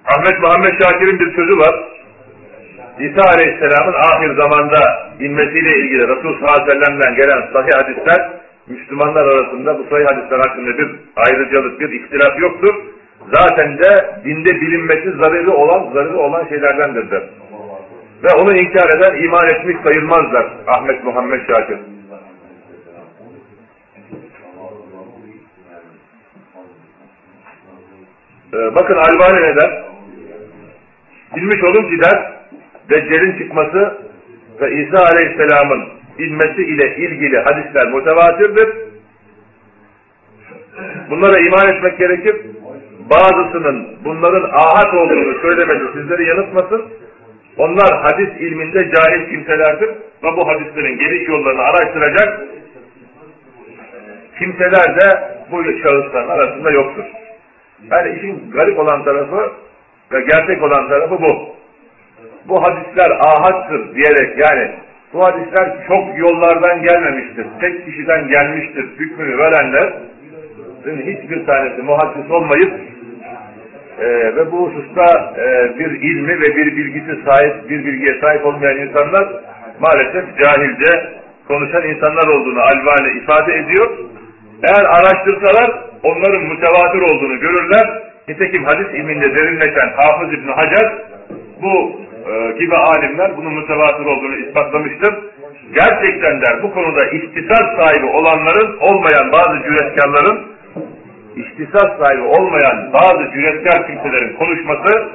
[0.05, 1.96] Ahmet Muhammed Şakir'in bir sözü var.
[2.99, 4.79] İsa Aleyhisselam'ın ahir zamanda
[5.19, 8.31] inmesiyle ilgili Resul sallallahu gelen sahih hadisler
[8.67, 12.75] Müslümanlar arasında bu sahih hadisler hakkında bir ayrıcalık, bir ihtilaf yoktur.
[13.33, 17.23] Zaten de dinde bilinmesi zararı olan, zararı olan şeylerdendir der.
[18.23, 21.77] Ve onu inkar eden iman etmiş sayılmazlar Ahmet Muhammed Şakir.
[28.53, 29.83] Ee, bakın Albani ne der?
[31.35, 32.36] Bilmiş olun ki der,
[32.89, 33.97] Deccal'in çıkması
[34.61, 35.83] ve İsa Aleyhisselam'ın
[36.19, 38.69] inmesi ile ilgili hadisler mutevatirdir.
[41.09, 42.35] Bunlara iman etmek gerekir.
[43.09, 46.85] Bazısının bunların ahad olduğunu söylemesi sizleri yanıltmasın.
[47.57, 49.89] Onlar hadis ilminde cahil kimselerdir
[50.23, 52.39] ve bu hadislerin geliş yollarını araştıracak
[54.39, 57.03] kimseler de bu şahısların arasında yoktur.
[57.91, 59.51] Yani işin garip olan tarafı
[60.11, 61.56] ve gerçek olan tarafı bu.
[62.47, 64.71] Bu hadisler ahattır diyerek yani
[65.13, 67.47] bu hadisler çok yollardan gelmemiştir.
[67.61, 69.93] Tek kişiden gelmiştir hükmünü verenler
[70.85, 72.73] hiçbir tanesi muhaddis olmayıp
[73.99, 74.05] e,
[74.35, 79.27] ve bu hususta e, bir ilmi ve bir bilgisi sahip, bir bilgiye sahip olmayan insanlar
[79.79, 83.97] maalesef cahilce konuşan insanlar olduğunu Albani ifade ediyor.
[84.63, 85.71] Eğer araştırsalar
[86.03, 88.01] onların mütevatir olduğunu görürler.
[88.27, 90.93] Nitekim hadis ilminde derinleşen Hafız İbni Hacer
[91.61, 95.13] bu e, gibi alimler bunun mütevatir olduğunu ispatlamıştır.
[95.73, 100.43] Gerçekten de bu konuda ihtisas sahibi olanların olmayan bazı cüretkarların
[101.35, 105.09] ihtisas sahibi olmayan bazı cüretkar kimselerin konuşması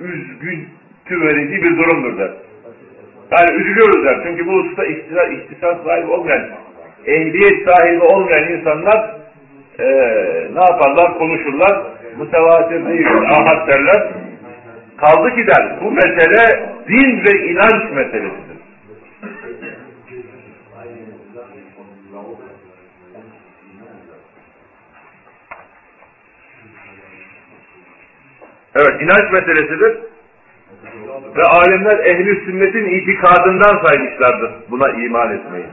[0.00, 2.30] üzgüntü verici bir durumdur der.
[3.30, 4.20] Yani üzülüyoruz der.
[4.24, 6.46] Çünkü bu hususta ihtisas, ihtisas sahibi olmayan,
[7.06, 9.10] ehliyet sahibi olmayan insanlar
[9.78, 9.84] e,
[10.54, 11.18] ne yaparlar?
[11.18, 11.82] Konuşurlar.
[12.18, 14.08] Mütevatir değil, ahad derler.
[15.00, 15.46] Kaldı ki
[15.80, 18.60] bu mesele din ve inanç meselesidir.
[28.74, 29.98] Evet, inanç meselesidir.
[31.36, 35.66] Ve alimler ehli sünnetin itikadından saymışlardır buna iman etmeyi.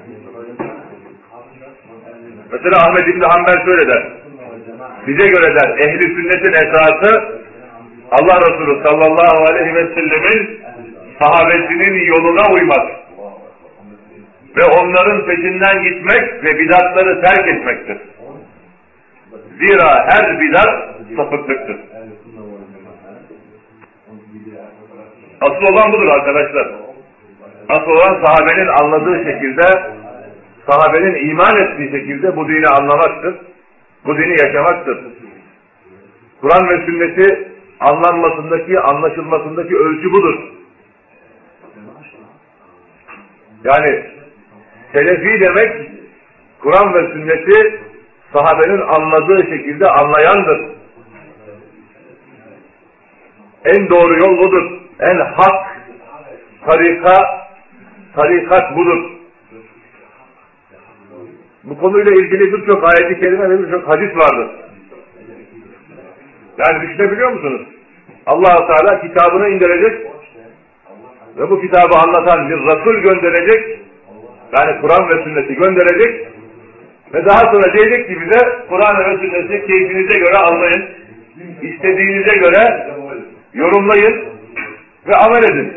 [2.51, 4.07] Mesela Ahmet İbni Hanbel şöyle der.
[5.07, 7.36] Bize göre der ehli sünnetin esası
[8.11, 10.61] Allah Resulü sallallahu aleyhi ve sellemin
[11.19, 12.89] sahabesinin yoluna uymak
[14.57, 17.97] ve onların peşinden gitmek ve bidatları terk etmektir.
[19.59, 21.77] Zira her bidat sapıklıktır.
[25.41, 26.67] Asıl olan budur arkadaşlar.
[27.69, 29.63] Asıl olan sahabenin anladığı şekilde,
[30.69, 33.35] sahabenin iman ettiği şekilde bu dini anlamaktır.
[34.05, 34.97] Bu dini yaşamaktır.
[36.41, 40.39] Kur'an ve sünneti anlanmasındaki, anlaşılmasındaki ölçü budur.
[43.63, 44.03] Yani
[44.91, 45.91] selefi demek
[46.59, 47.81] Kur'an ve sünneti
[48.33, 50.61] sahabenin anladığı şekilde anlayandır.
[53.65, 54.71] En doğru yol budur.
[54.99, 55.81] En hak
[56.65, 57.13] tarika
[58.15, 59.11] tarikat budur.
[61.63, 64.66] Bu konuyla ilgili birçok ayet-i kerime ve birçok hadis vardır.
[66.57, 67.67] Yani düşünebiliyor musunuz?
[68.25, 70.07] allah Teala kitabını indirecek
[71.37, 73.79] ve bu kitabı anlatan bir Resul gönderecek
[74.57, 76.27] yani Kur'an ve sünneti gönderecek
[77.13, 78.39] ve daha sonra diyecek ki bize
[78.69, 80.89] Kur'an ve sünneti keyfinize göre anlayın,
[81.61, 82.87] istediğinize göre
[83.53, 84.25] yorumlayın
[85.07, 85.73] ve amel edin.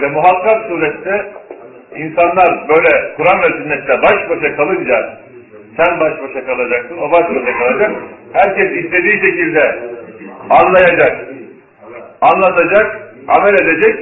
[0.00, 1.32] Ve muhakkak surette
[1.96, 5.18] insanlar böyle Kur'an ve sünnette baş başa kalınca
[5.76, 7.90] sen baş başa kalacaksın, o baş başa kalacak.
[8.32, 9.78] Herkes istediği şekilde
[10.50, 11.28] anlayacak,
[12.20, 13.96] anlatacak, amel edecek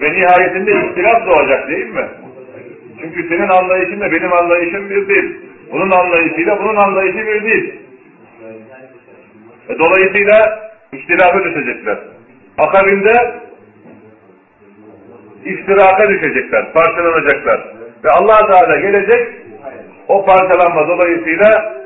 [0.00, 2.08] ve nihayetinde ihtilaf doğacak değil mi?
[3.00, 5.36] Çünkü senin anlayışınla benim anlayışım bir değil.
[5.72, 7.74] Bunun anlayışıyla bunun anlayışı bir değil.
[9.68, 11.98] E dolayısıyla ihtilafa düşecekler.
[12.58, 13.12] Akabinde
[15.44, 17.60] iftiraka düşecekler, parçalanacaklar.
[18.04, 19.28] Ve allah Teala gelecek,
[20.08, 21.76] o parçalanma dolayısıyla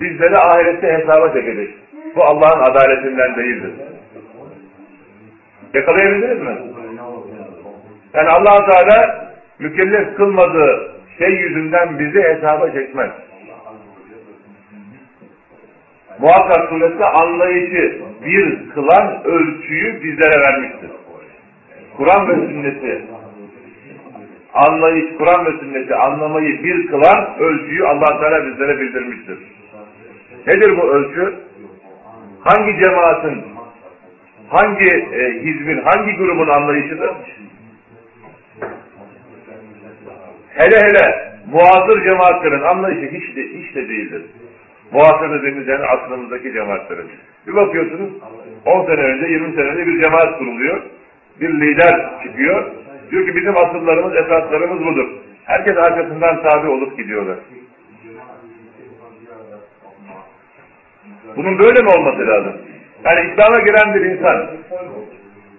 [0.00, 1.74] bizleri ahirette hesaba çekecek.
[2.16, 3.72] Bu Allah'ın adaletinden değildir.
[5.74, 6.56] Yakalayabildiniz mi?
[8.14, 13.10] Yani allah Teala mükellef kılmadığı şey yüzünden bizi hesaba çekmez.
[16.18, 20.90] Muhakkak suresi anlayışı bir kılan ölçüyü bizlere vermiştir.
[21.96, 23.04] Kur'an ve sünneti
[24.54, 29.38] anlayış, Kur'an ve sünneti anlamayı bir kılan ölçüyü allah Teala bizlere bildirmiştir.
[30.46, 31.34] Nedir bu ölçü?
[32.40, 33.44] Hangi cemaatin,
[34.48, 37.10] hangi e, hizbin, hangi grubun anlayışıdır?
[40.48, 44.22] Hele hele muasır cemaatlerin anlayışı hiç de, hiç de değildir.
[44.92, 47.10] Muasır dediğimiz yani aslımızdaki cemaatlerin.
[47.46, 48.10] Bir bakıyorsunuz
[48.64, 50.82] 10 sene önce, 20 sene önce bir cemaat kuruluyor.
[51.40, 52.70] Bir lider çıkıyor.
[53.10, 55.08] Diyor ki bizim asıllarımız, esaslarımız budur.
[55.44, 57.36] Herkes arkasından tabi olup gidiyorlar.
[61.36, 62.52] Bunun böyle mi olması lazım?
[63.04, 64.46] Yani İslam'a giren bir insan,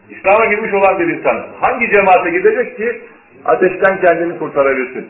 [0.10, 3.02] İslam'a girmiş olan bir insan hangi cemaate gidecek ki
[3.46, 5.10] Ateşten kendini kurtarabilsin.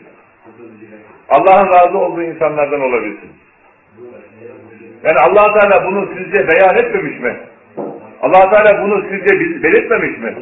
[1.29, 3.29] Allah'ın razı olduğu insanlardan olabilsin.
[5.03, 7.37] Yani allah Teala bunu sizce beyan etmemiş mi?
[8.21, 10.35] allah Teala bunu sizce belirtmemiş mi?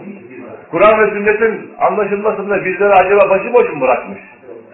[0.73, 4.19] Kur'an ve sünnetin anlaşılmasında bizleri acaba başıboş mu bırakmış?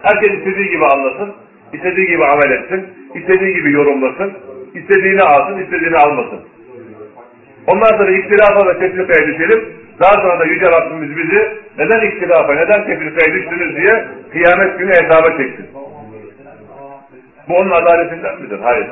[0.02, 1.34] Herkes istediği gibi anlasın,
[1.72, 4.32] istediği gibi amel etsin, istediği gibi yorumlasın,
[4.74, 6.40] istediğini alsın, istediğini almasın.
[7.66, 9.68] Ondan sonra ihtilafa ve tefrikaya düşelim.
[10.00, 11.48] Daha sonra da Yüce Rabbimiz bizi
[11.78, 15.66] neden ihtilafa, neden tefrikaya düştünüz diye kıyamet günü hesaba çeksin.
[17.48, 18.58] Bu onun adaletinden midir?
[18.62, 18.86] Hayır.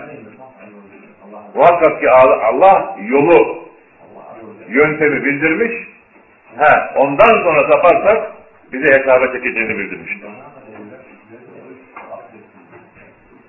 [1.55, 3.59] Muhakkak ki Allah yolu,
[4.69, 5.98] yöntemi bildirmiş.
[6.59, 8.33] He, ondan sonra saparsak
[8.73, 10.29] bize hesaba çekeceğini bildirmiştir.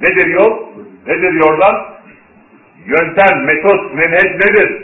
[0.02, 0.68] Nedir yol?
[1.08, 1.86] Nedir yoldan?
[2.86, 4.84] Yöntem, metot, menheç nedir?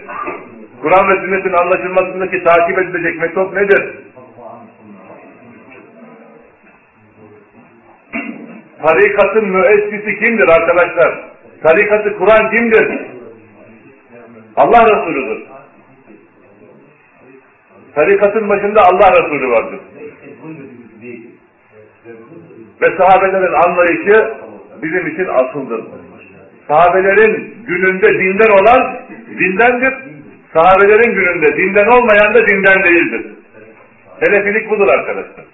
[0.82, 3.96] Kur'an ve sünnetin anlaşılmasındaki takip edilecek metot nedir?
[8.84, 11.20] Tarikatın müessisi kimdir arkadaşlar?
[11.64, 13.00] Tarikatı Kur'an kimdir?
[14.56, 15.55] Allah Resulüdür.
[17.96, 19.80] Tarikatın başında Allah Resulü vardır.
[22.82, 24.34] Ve sahabelerin anlayışı
[24.82, 25.86] bizim için asıldır.
[26.68, 28.98] Sahabelerin gününde dinden olan
[29.40, 29.94] dindendir.
[30.54, 33.26] Sahabelerin gününde dinden olmayan da dinden değildir.
[34.24, 35.46] Selefilik budur arkadaşlar.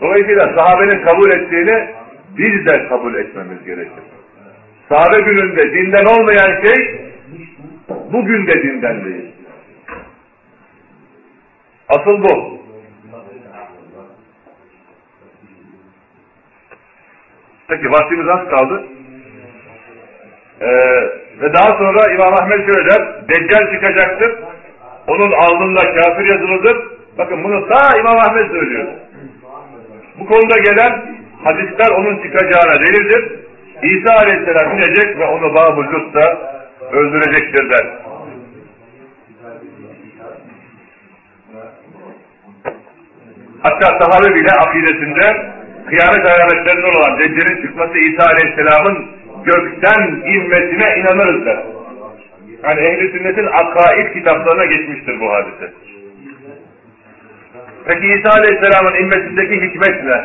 [0.00, 1.88] Dolayısıyla sahabenin kabul ettiğini
[2.38, 4.02] biz de kabul etmemiz gerekir.
[4.88, 7.10] Sahabe gününde dinden olmayan şey
[8.12, 9.31] bugün de dinden değil.
[11.92, 12.58] Asıl bu.
[17.68, 18.82] Peki vaktimiz az kaldı.
[20.60, 20.66] Ee,
[21.40, 24.34] ve daha sonra İmam Ahmet şöyle der, Deccal çıkacaktır.
[25.06, 26.76] Onun alnında kafir yazılıdır.
[27.18, 28.86] Bakın bunu ta İmam Ahmet söylüyor.
[30.18, 33.32] Bu konuda gelen hadisler onun çıkacağına delildir.
[33.82, 36.38] İsa Aleyhisselam inecek ve onu Babul Lut'ta
[36.92, 38.01] öldürecektir der.
[43.62, 45.52] Hatta sahabe bile akidesinde
[45.88, 49.08] kıyamet alametlerinden olan Deccal'in çıkması İsa Aleyhisselam'ın
[49.44, 50.02] gökten
[50.34, 51.58] inmesine inanırız der.
[52.64, 55.72] Yani ehl-i sünnetin akaid kitaplarına geçmiştir bu hadise.
[57.86, 60.24] Peki İsa Aleyhisselam'ın inmesindeki hikmet ne?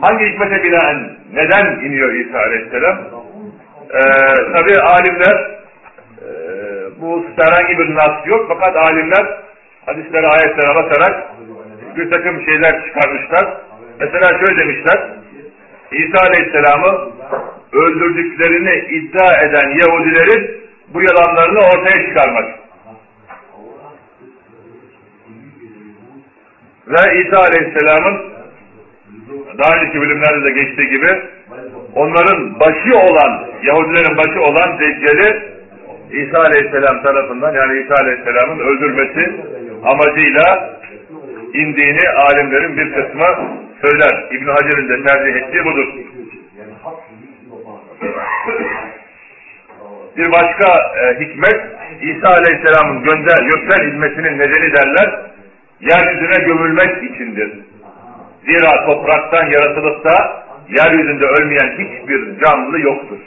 [0.00, 2.98] Hangi hikmete binaen neden iniyor İsa Aleyhisselam?
[3.90, 3.98] Ee,
[4.56, 5.50] Tabi alimler
[6.18, 6.28] e,
[7.00, 9.26] bu herhangi bir nas yok fakat alimler
[9.86, 11.24] hadislere ayetlere bakarak
[11.96, 13.56] bir takım şeyler çıkarmışlar.
[14.00, 14.98] Mesela şöyle demişler.
[15.92, 17.10] İsa Aleyhisselam'ı
[17.72, 20.62] öldürdüklerini iddia eden Yahudilerin
[20.94, 22.44] bu yalanlarını ortaya çıkarmak.
[26.86, 28.32] Ve İsa Aleyhisselam'ın
[29.58, 31.22] daha önceki bölümlerde de geçtiği gibi
[31.94, 35.52] onların başı olan, Yahudilerin başı olan Deccal'i
[36.12, 39.40] İsa Aleyhisselam tarafından yani İsa Aleyhisselam'ın öldürmesi
[39.84, 40.76] amacıyla
[41.54, 44.24] indiğini alimlerin bir kısmı söyler.
[44.30, 45.88] İbn Hacer'in de tercih ettiği budur.
[50.16, 51.60] Bir başka e, hikmet
[52.02, 55.32] İsa Aleyhisselam'ın gönder gökten hizmetinin nedeni derler
[55.80, 57.58] yeryüzüne gömülmek içindir.
[58.46, 63.18] Zira topraktan yaratılıp da yeryüzünde ölmeyen hiçbir canlı yoktur.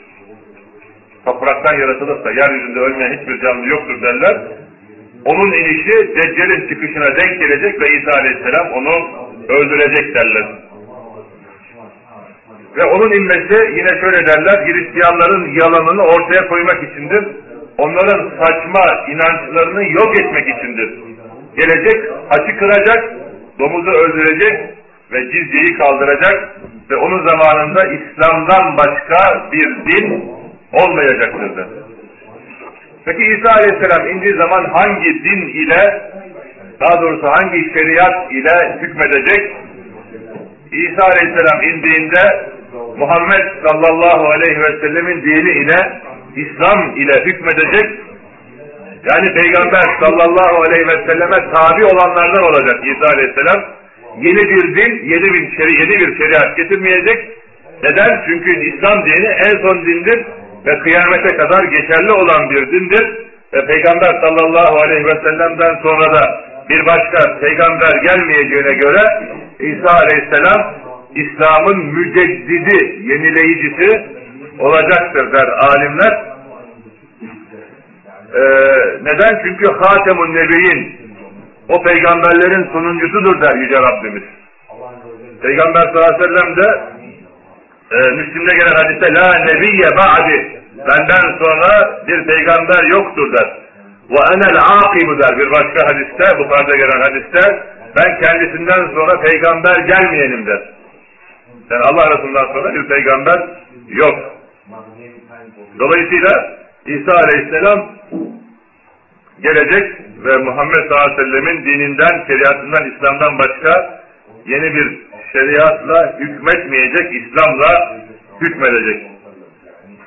[1.26, 4.38] Topraktan yaratılıp da yeryüzünde ölmeyen hiçbir canlı yoktur derler.
[5.26, 8.94] Onun inişi Deccal'in çıkışına denk gelecek ve İsa Aleyhisselam onu
[9.48, 10.46] öldürecek derler.
[12.78, 17.28] Ve onun inmesi yine şöyle derler, Hristiyanların yalanını ortaya koymak içindir.
[17.78, 20.90] Onların saçma inançlarını yok etmek içindir.
[21.58, 23.14] Gelecek, açı kıracak,
[23.60, 24.60] domuzu öldürecek
[25.12, 30.24] ve cizyeyi kaldıracak ve onun zamanında İslam'dan başka bir din
[30.74, 31.68] olmayacaktır.
[33.06, 36.02] Peki İsa Aleyhisselam indiği zaman hangi din ile,
[36.80, 39.52] daha doğrusu hangi şeriat ile hükmedecek?
[40.72, 42.24] İsa Aleyhisselam indiğinde
[42.98, 46.02] Muhammed sallallahu aleyhi ve sellemin dini ile,
[46.36, 48.00] İslam ile hükmedecek.
[49.12, 53.66] Yani Peygamber sallallahu aleyhi ve selleme tabi olanlardan olacak İsa Aleyhisselam.
[54.22, 57.30] Yeni bir din, yeni bir, şeri, yeni bir şeriat getirmeyecek.
[57.84, 58.24] Neden?
[58.28, 60.26] Çünkü İslam dini en son dindir
[60.66, 63.26] ve kıyamete kadar geçerli olan bir dindir.
[63.54, 69.02] Ve Peygamber sallallahu aleyhi ve sellem'den sonra da bir başka peygamber gelmeyeceğine göre
[69.60, 70.74] İsa aleyhisselam
[71.16, 74.06] İslam'ın müceddidi, yenileyicisi
[74.60, 76.36] olacaktır der alimler.
[78.34, 78.42] Ee,
[79.02, 79.42] neden?
[79.44, 80.96] Çünkü Hatemun Nebiyin
[81.70, 84.24] o peygamberlerin sonuncusudur der Yüce Rabbimiz.
[85.42, 86.95] Peygamber sallallahu aleyhi ve sellem de
[87.92, 93.66] e, Müslim'de gelen hadiste La nebiyye ba'di benden sonra bir peygamber yoktur der.
[94.10, 97.64] Ve enel akibu der bir başka hadiste, Bukhari'de gelen hadiste
[97.98, 100.62] ben kendisinden sonra peygamber gelmeyenim der.
[101.70, 103.50] Yani Allah Resulü'nden sonra bir peygamber
[103.88, 104.16] yok.
[105.80, 106.32] Dolayısıyla
[106.86, 107.90] İsa Aleyhisselam
[109.42, 114.02] gelecek ve Muhammed sallallahu aleyhi ve sellemin dininden, şeriatından, İslam'dan başka
[114.46, 115.05] yeni bir
[115.35, 118.01] şeriatla hükmetmeyecek, İslam'la
[118.41, 119.11] hükmedecek.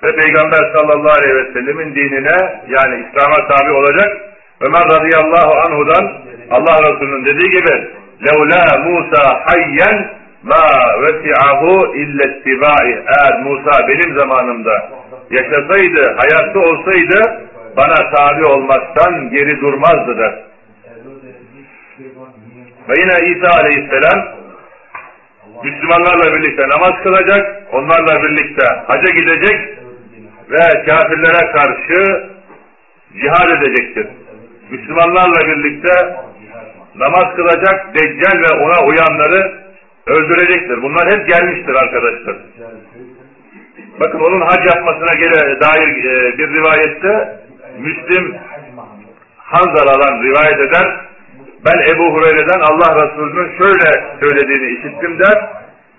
[0.03, 4.17] Ve Peygamber sallallahu aleyhi ve sellemin dinine yani İslam'a tabi olacak.
[4.61, 6.13] Ömer radıyallahu anhudan
[6.51, 7.87] Allah Resulü'nün dediği gibi
[8.21, 10.09] لَوْلَا Musa hayyen
[10.43, 10.65] ma
[11.01, 12.91] vesi'ahu illa ittiba'i.
[12.91, 14.89] Eğer Musa benim zamanımda
[15.31, 17.43] yaşasaydı, hayatta olsaydı
[17.77, 20.43] bana tabi olmaktan geri durmazdı der.
[22.89, 24.36] Ve yine İsa aleyhisselam
[25.64, 29.78] Müslümanlarla birlikte namaz kılacak, onlarla birlikte haca gidecek
[30.50, 32.28] ve kafirlere karşı
[33.12, 34.06] cihad edecektir.
[34.70, 35.92] Müslümanlarla birlikte
[36.94, 39.68] namaz kılacak, Deccal ve ona uyanları
[40.06, 40.82] öldürecektir.
[40.82, 42.36] Bunlar hep gelmiştir arkadaşlar.
[44.00, 47.38] Bakın onun hac yapmasına gele, dair e, bir rivayette
[47.78, 48.36] Müslim
[49.36, 51.07] Hanzala'dan rivayet eder.
[51.64, 53.90] Ben Ebu Hureyre'den Allah Resulü'nün şöyle
[54.20, 55.48] söylediğini işittim der.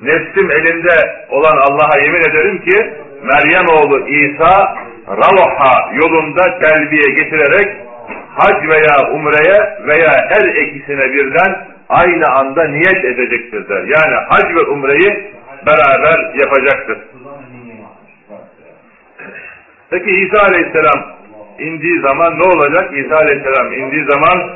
[0.02, 2.78] Nefsim elinde olan Allah'a yemin ederim ki
[3.24, 4.76] Meryem oğlu İsa
[5.08, 7.78] Ravaha yolunda telbiye getirerek
[8.36, 13.84] hac veya umreye veya her ikisine birden aynı anda niyet edecektir der.
[13.84, 15.34] Yani hac ve umreyi
[15.68, 16.98] beraber yapacaktır.
[19.90, 21.16] Peki İsa Aleyhisselam
[21.60, 22.98] indiği zaman ne olacak?
[22.98, 24.50] İsa Aleyhisselam indiği zaman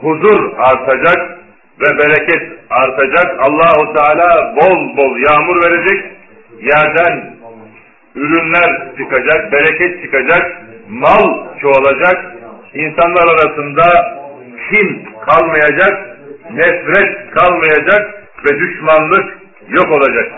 [0.00, 1.38] huzur artacak
[1.80, 3.40] ve bereket artacak.
[3.40, 6.12] Allahu Teala bol bol yağmur verecek.
[6.60, 7.36] Yerden
[8.14, 12.36] ürünler çıkacak, bereket çıkacak, mal çoğalacak.
[12.74, 13.82] İnsanlar arasında
[14.70, 16.18] kim kalmayacak,
[16.50, 19.38] nefret kalmayacak ve düşmanlık
[19.68, 20.32] yok olacak.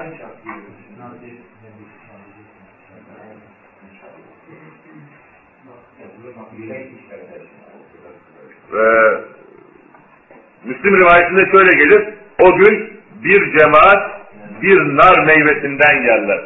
[8.72, 9.18] Ve
[10.78, 12.08] Müslim rivayetinde şöyle gelir.
[12.38, 14.10] O gün bir cemaat
[14.62, 16.40] bir nar meyvesinden yerler.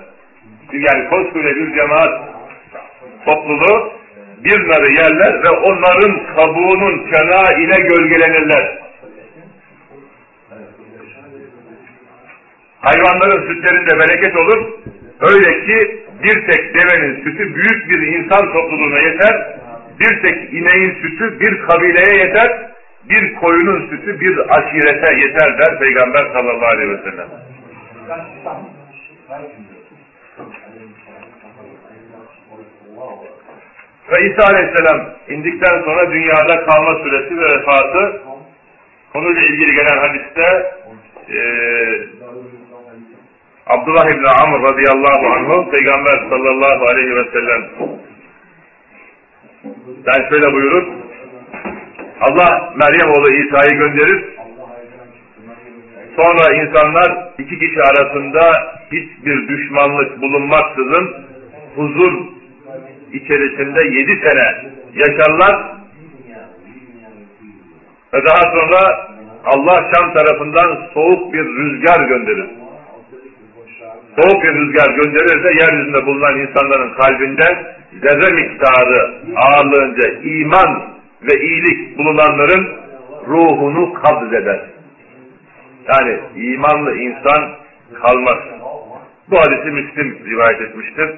[0.73, 2.21] Yani koskoca bir cemaat
[3.25, 3.93] topluluğu
[4.45, 8.79] bir narı yerler ve onların kabuğunun çanağı ile gölgelenirler.
[12.81, 14.73] Hayvanların sütlerinde bereket olur.
[15.21, 19.59] Öyle ki bir tek devenin sütü büyük bir insan topluluğuna yeter.
[20.01, 22.72] Bir tek ineğin sütü bir kabileye yeter.
[23.09, 27.29] Bir koyunun sütü bir aşirete yeter der Peygamber sallallahu aleyhi ve sellem.
[34.13, 38.23] Ve İsa Aleyhisselam indikten sonra dünyada kalma süresi ve vefatı
[39.13, 40.73] konuyla ilgili gelen hadiste
[41.31, 41.41] e,
[43.67, 47.63] Abdullah İbni Amr radıyallahu anh'u Peygamber sallallahu aleyhi ve sellem
[50.07, 51.02] ben şöyle buyurur
[52.23, 54.25] Allah Meryem oğlu İsa'yı gönderir
[56.17, 58.53] sonra insanlar iki kişi arasında
[58.93, 61.15] hiçbir düşmanlık bulunmaksızın
[61.77, 62.13] huzur
[63.13, 65.73] içerisinde yedi sene yaşarlar
[68.15, 69.09] ve daha sonra
[69.45, 72.51] Allah Şam tarafından soğuk bir rüzgar gönderir.
[74.17, 77.67] Soğuk bir rüzgar gönderirse yeryüzünde bulunan insanların kalbinden
[78.03, 80.83] zerre miktarı ağırlığınca iman
[81.23, 82.69] ve iyilik bulunanların
[83.27, 84.61] ruhunu kabz eder.
[85.89, 87.51] Yani imanlı insan
[88.03, 88.39] kalmaz.
[89.31, 91.11] Bu hadisi Müslim rivayet etmiştir.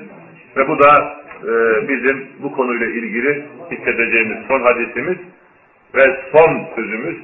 [0.56, 5.18] Ve bu da e, bizim bu konuyla ilgili hissedeceğimiz son hadisimiz
[5.94, 7.16] ve son sözümüz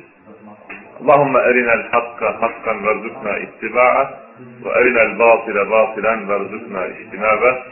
[1.05, 4.11] Allahümme erinel hakka hakkan verzukna ittiba'a
[4.65, 7.63] ve erinel batile batilen verzukna istinabe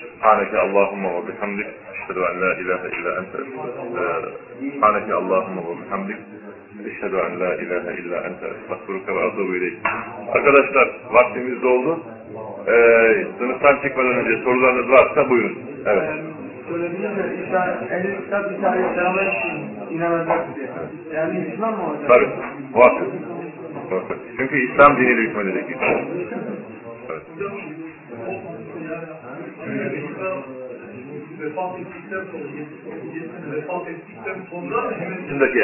[0.00, 1.66] Subhaneke Allahümme ve bihamdik
[2.08, 3.38] En la ilahe illa ente
[4.60, 6.16] Subhaneke Allahümme ve bihamdik
[6.86, 9.52] Eşhedü en la ilahe illa ente estağfuruke ve atubu.
[10.32, 12.00] Arkadaşlar vaktimiz doldu.
[12.68, 15.58] Ee, sınıftan çıkmadan önce sorularınız varsa buyurun.
[15.86, 16.08] Evet.
[16.68, 17.10] Söylemişler
[17.48, 19.22] İsa, ehl-i kitap İsa Aleyhisselam'a
[19.90, 20.68] inanacak diye.
[21.14, 22.08] Yani İslam mı olacak?
[22.08, 22.28] Tabii.
[22.74, 23.08] Muhakkak.
[24.36, 25.76] Çünkü İslam diniyle hükmedecek.
[27.10, 27.22] Evet.
[31.46, 32.46] Vefat ettikten sonra,
[33.52, 34.94] vefat ettikten sonra
[35.28, 35.58] Şimdiki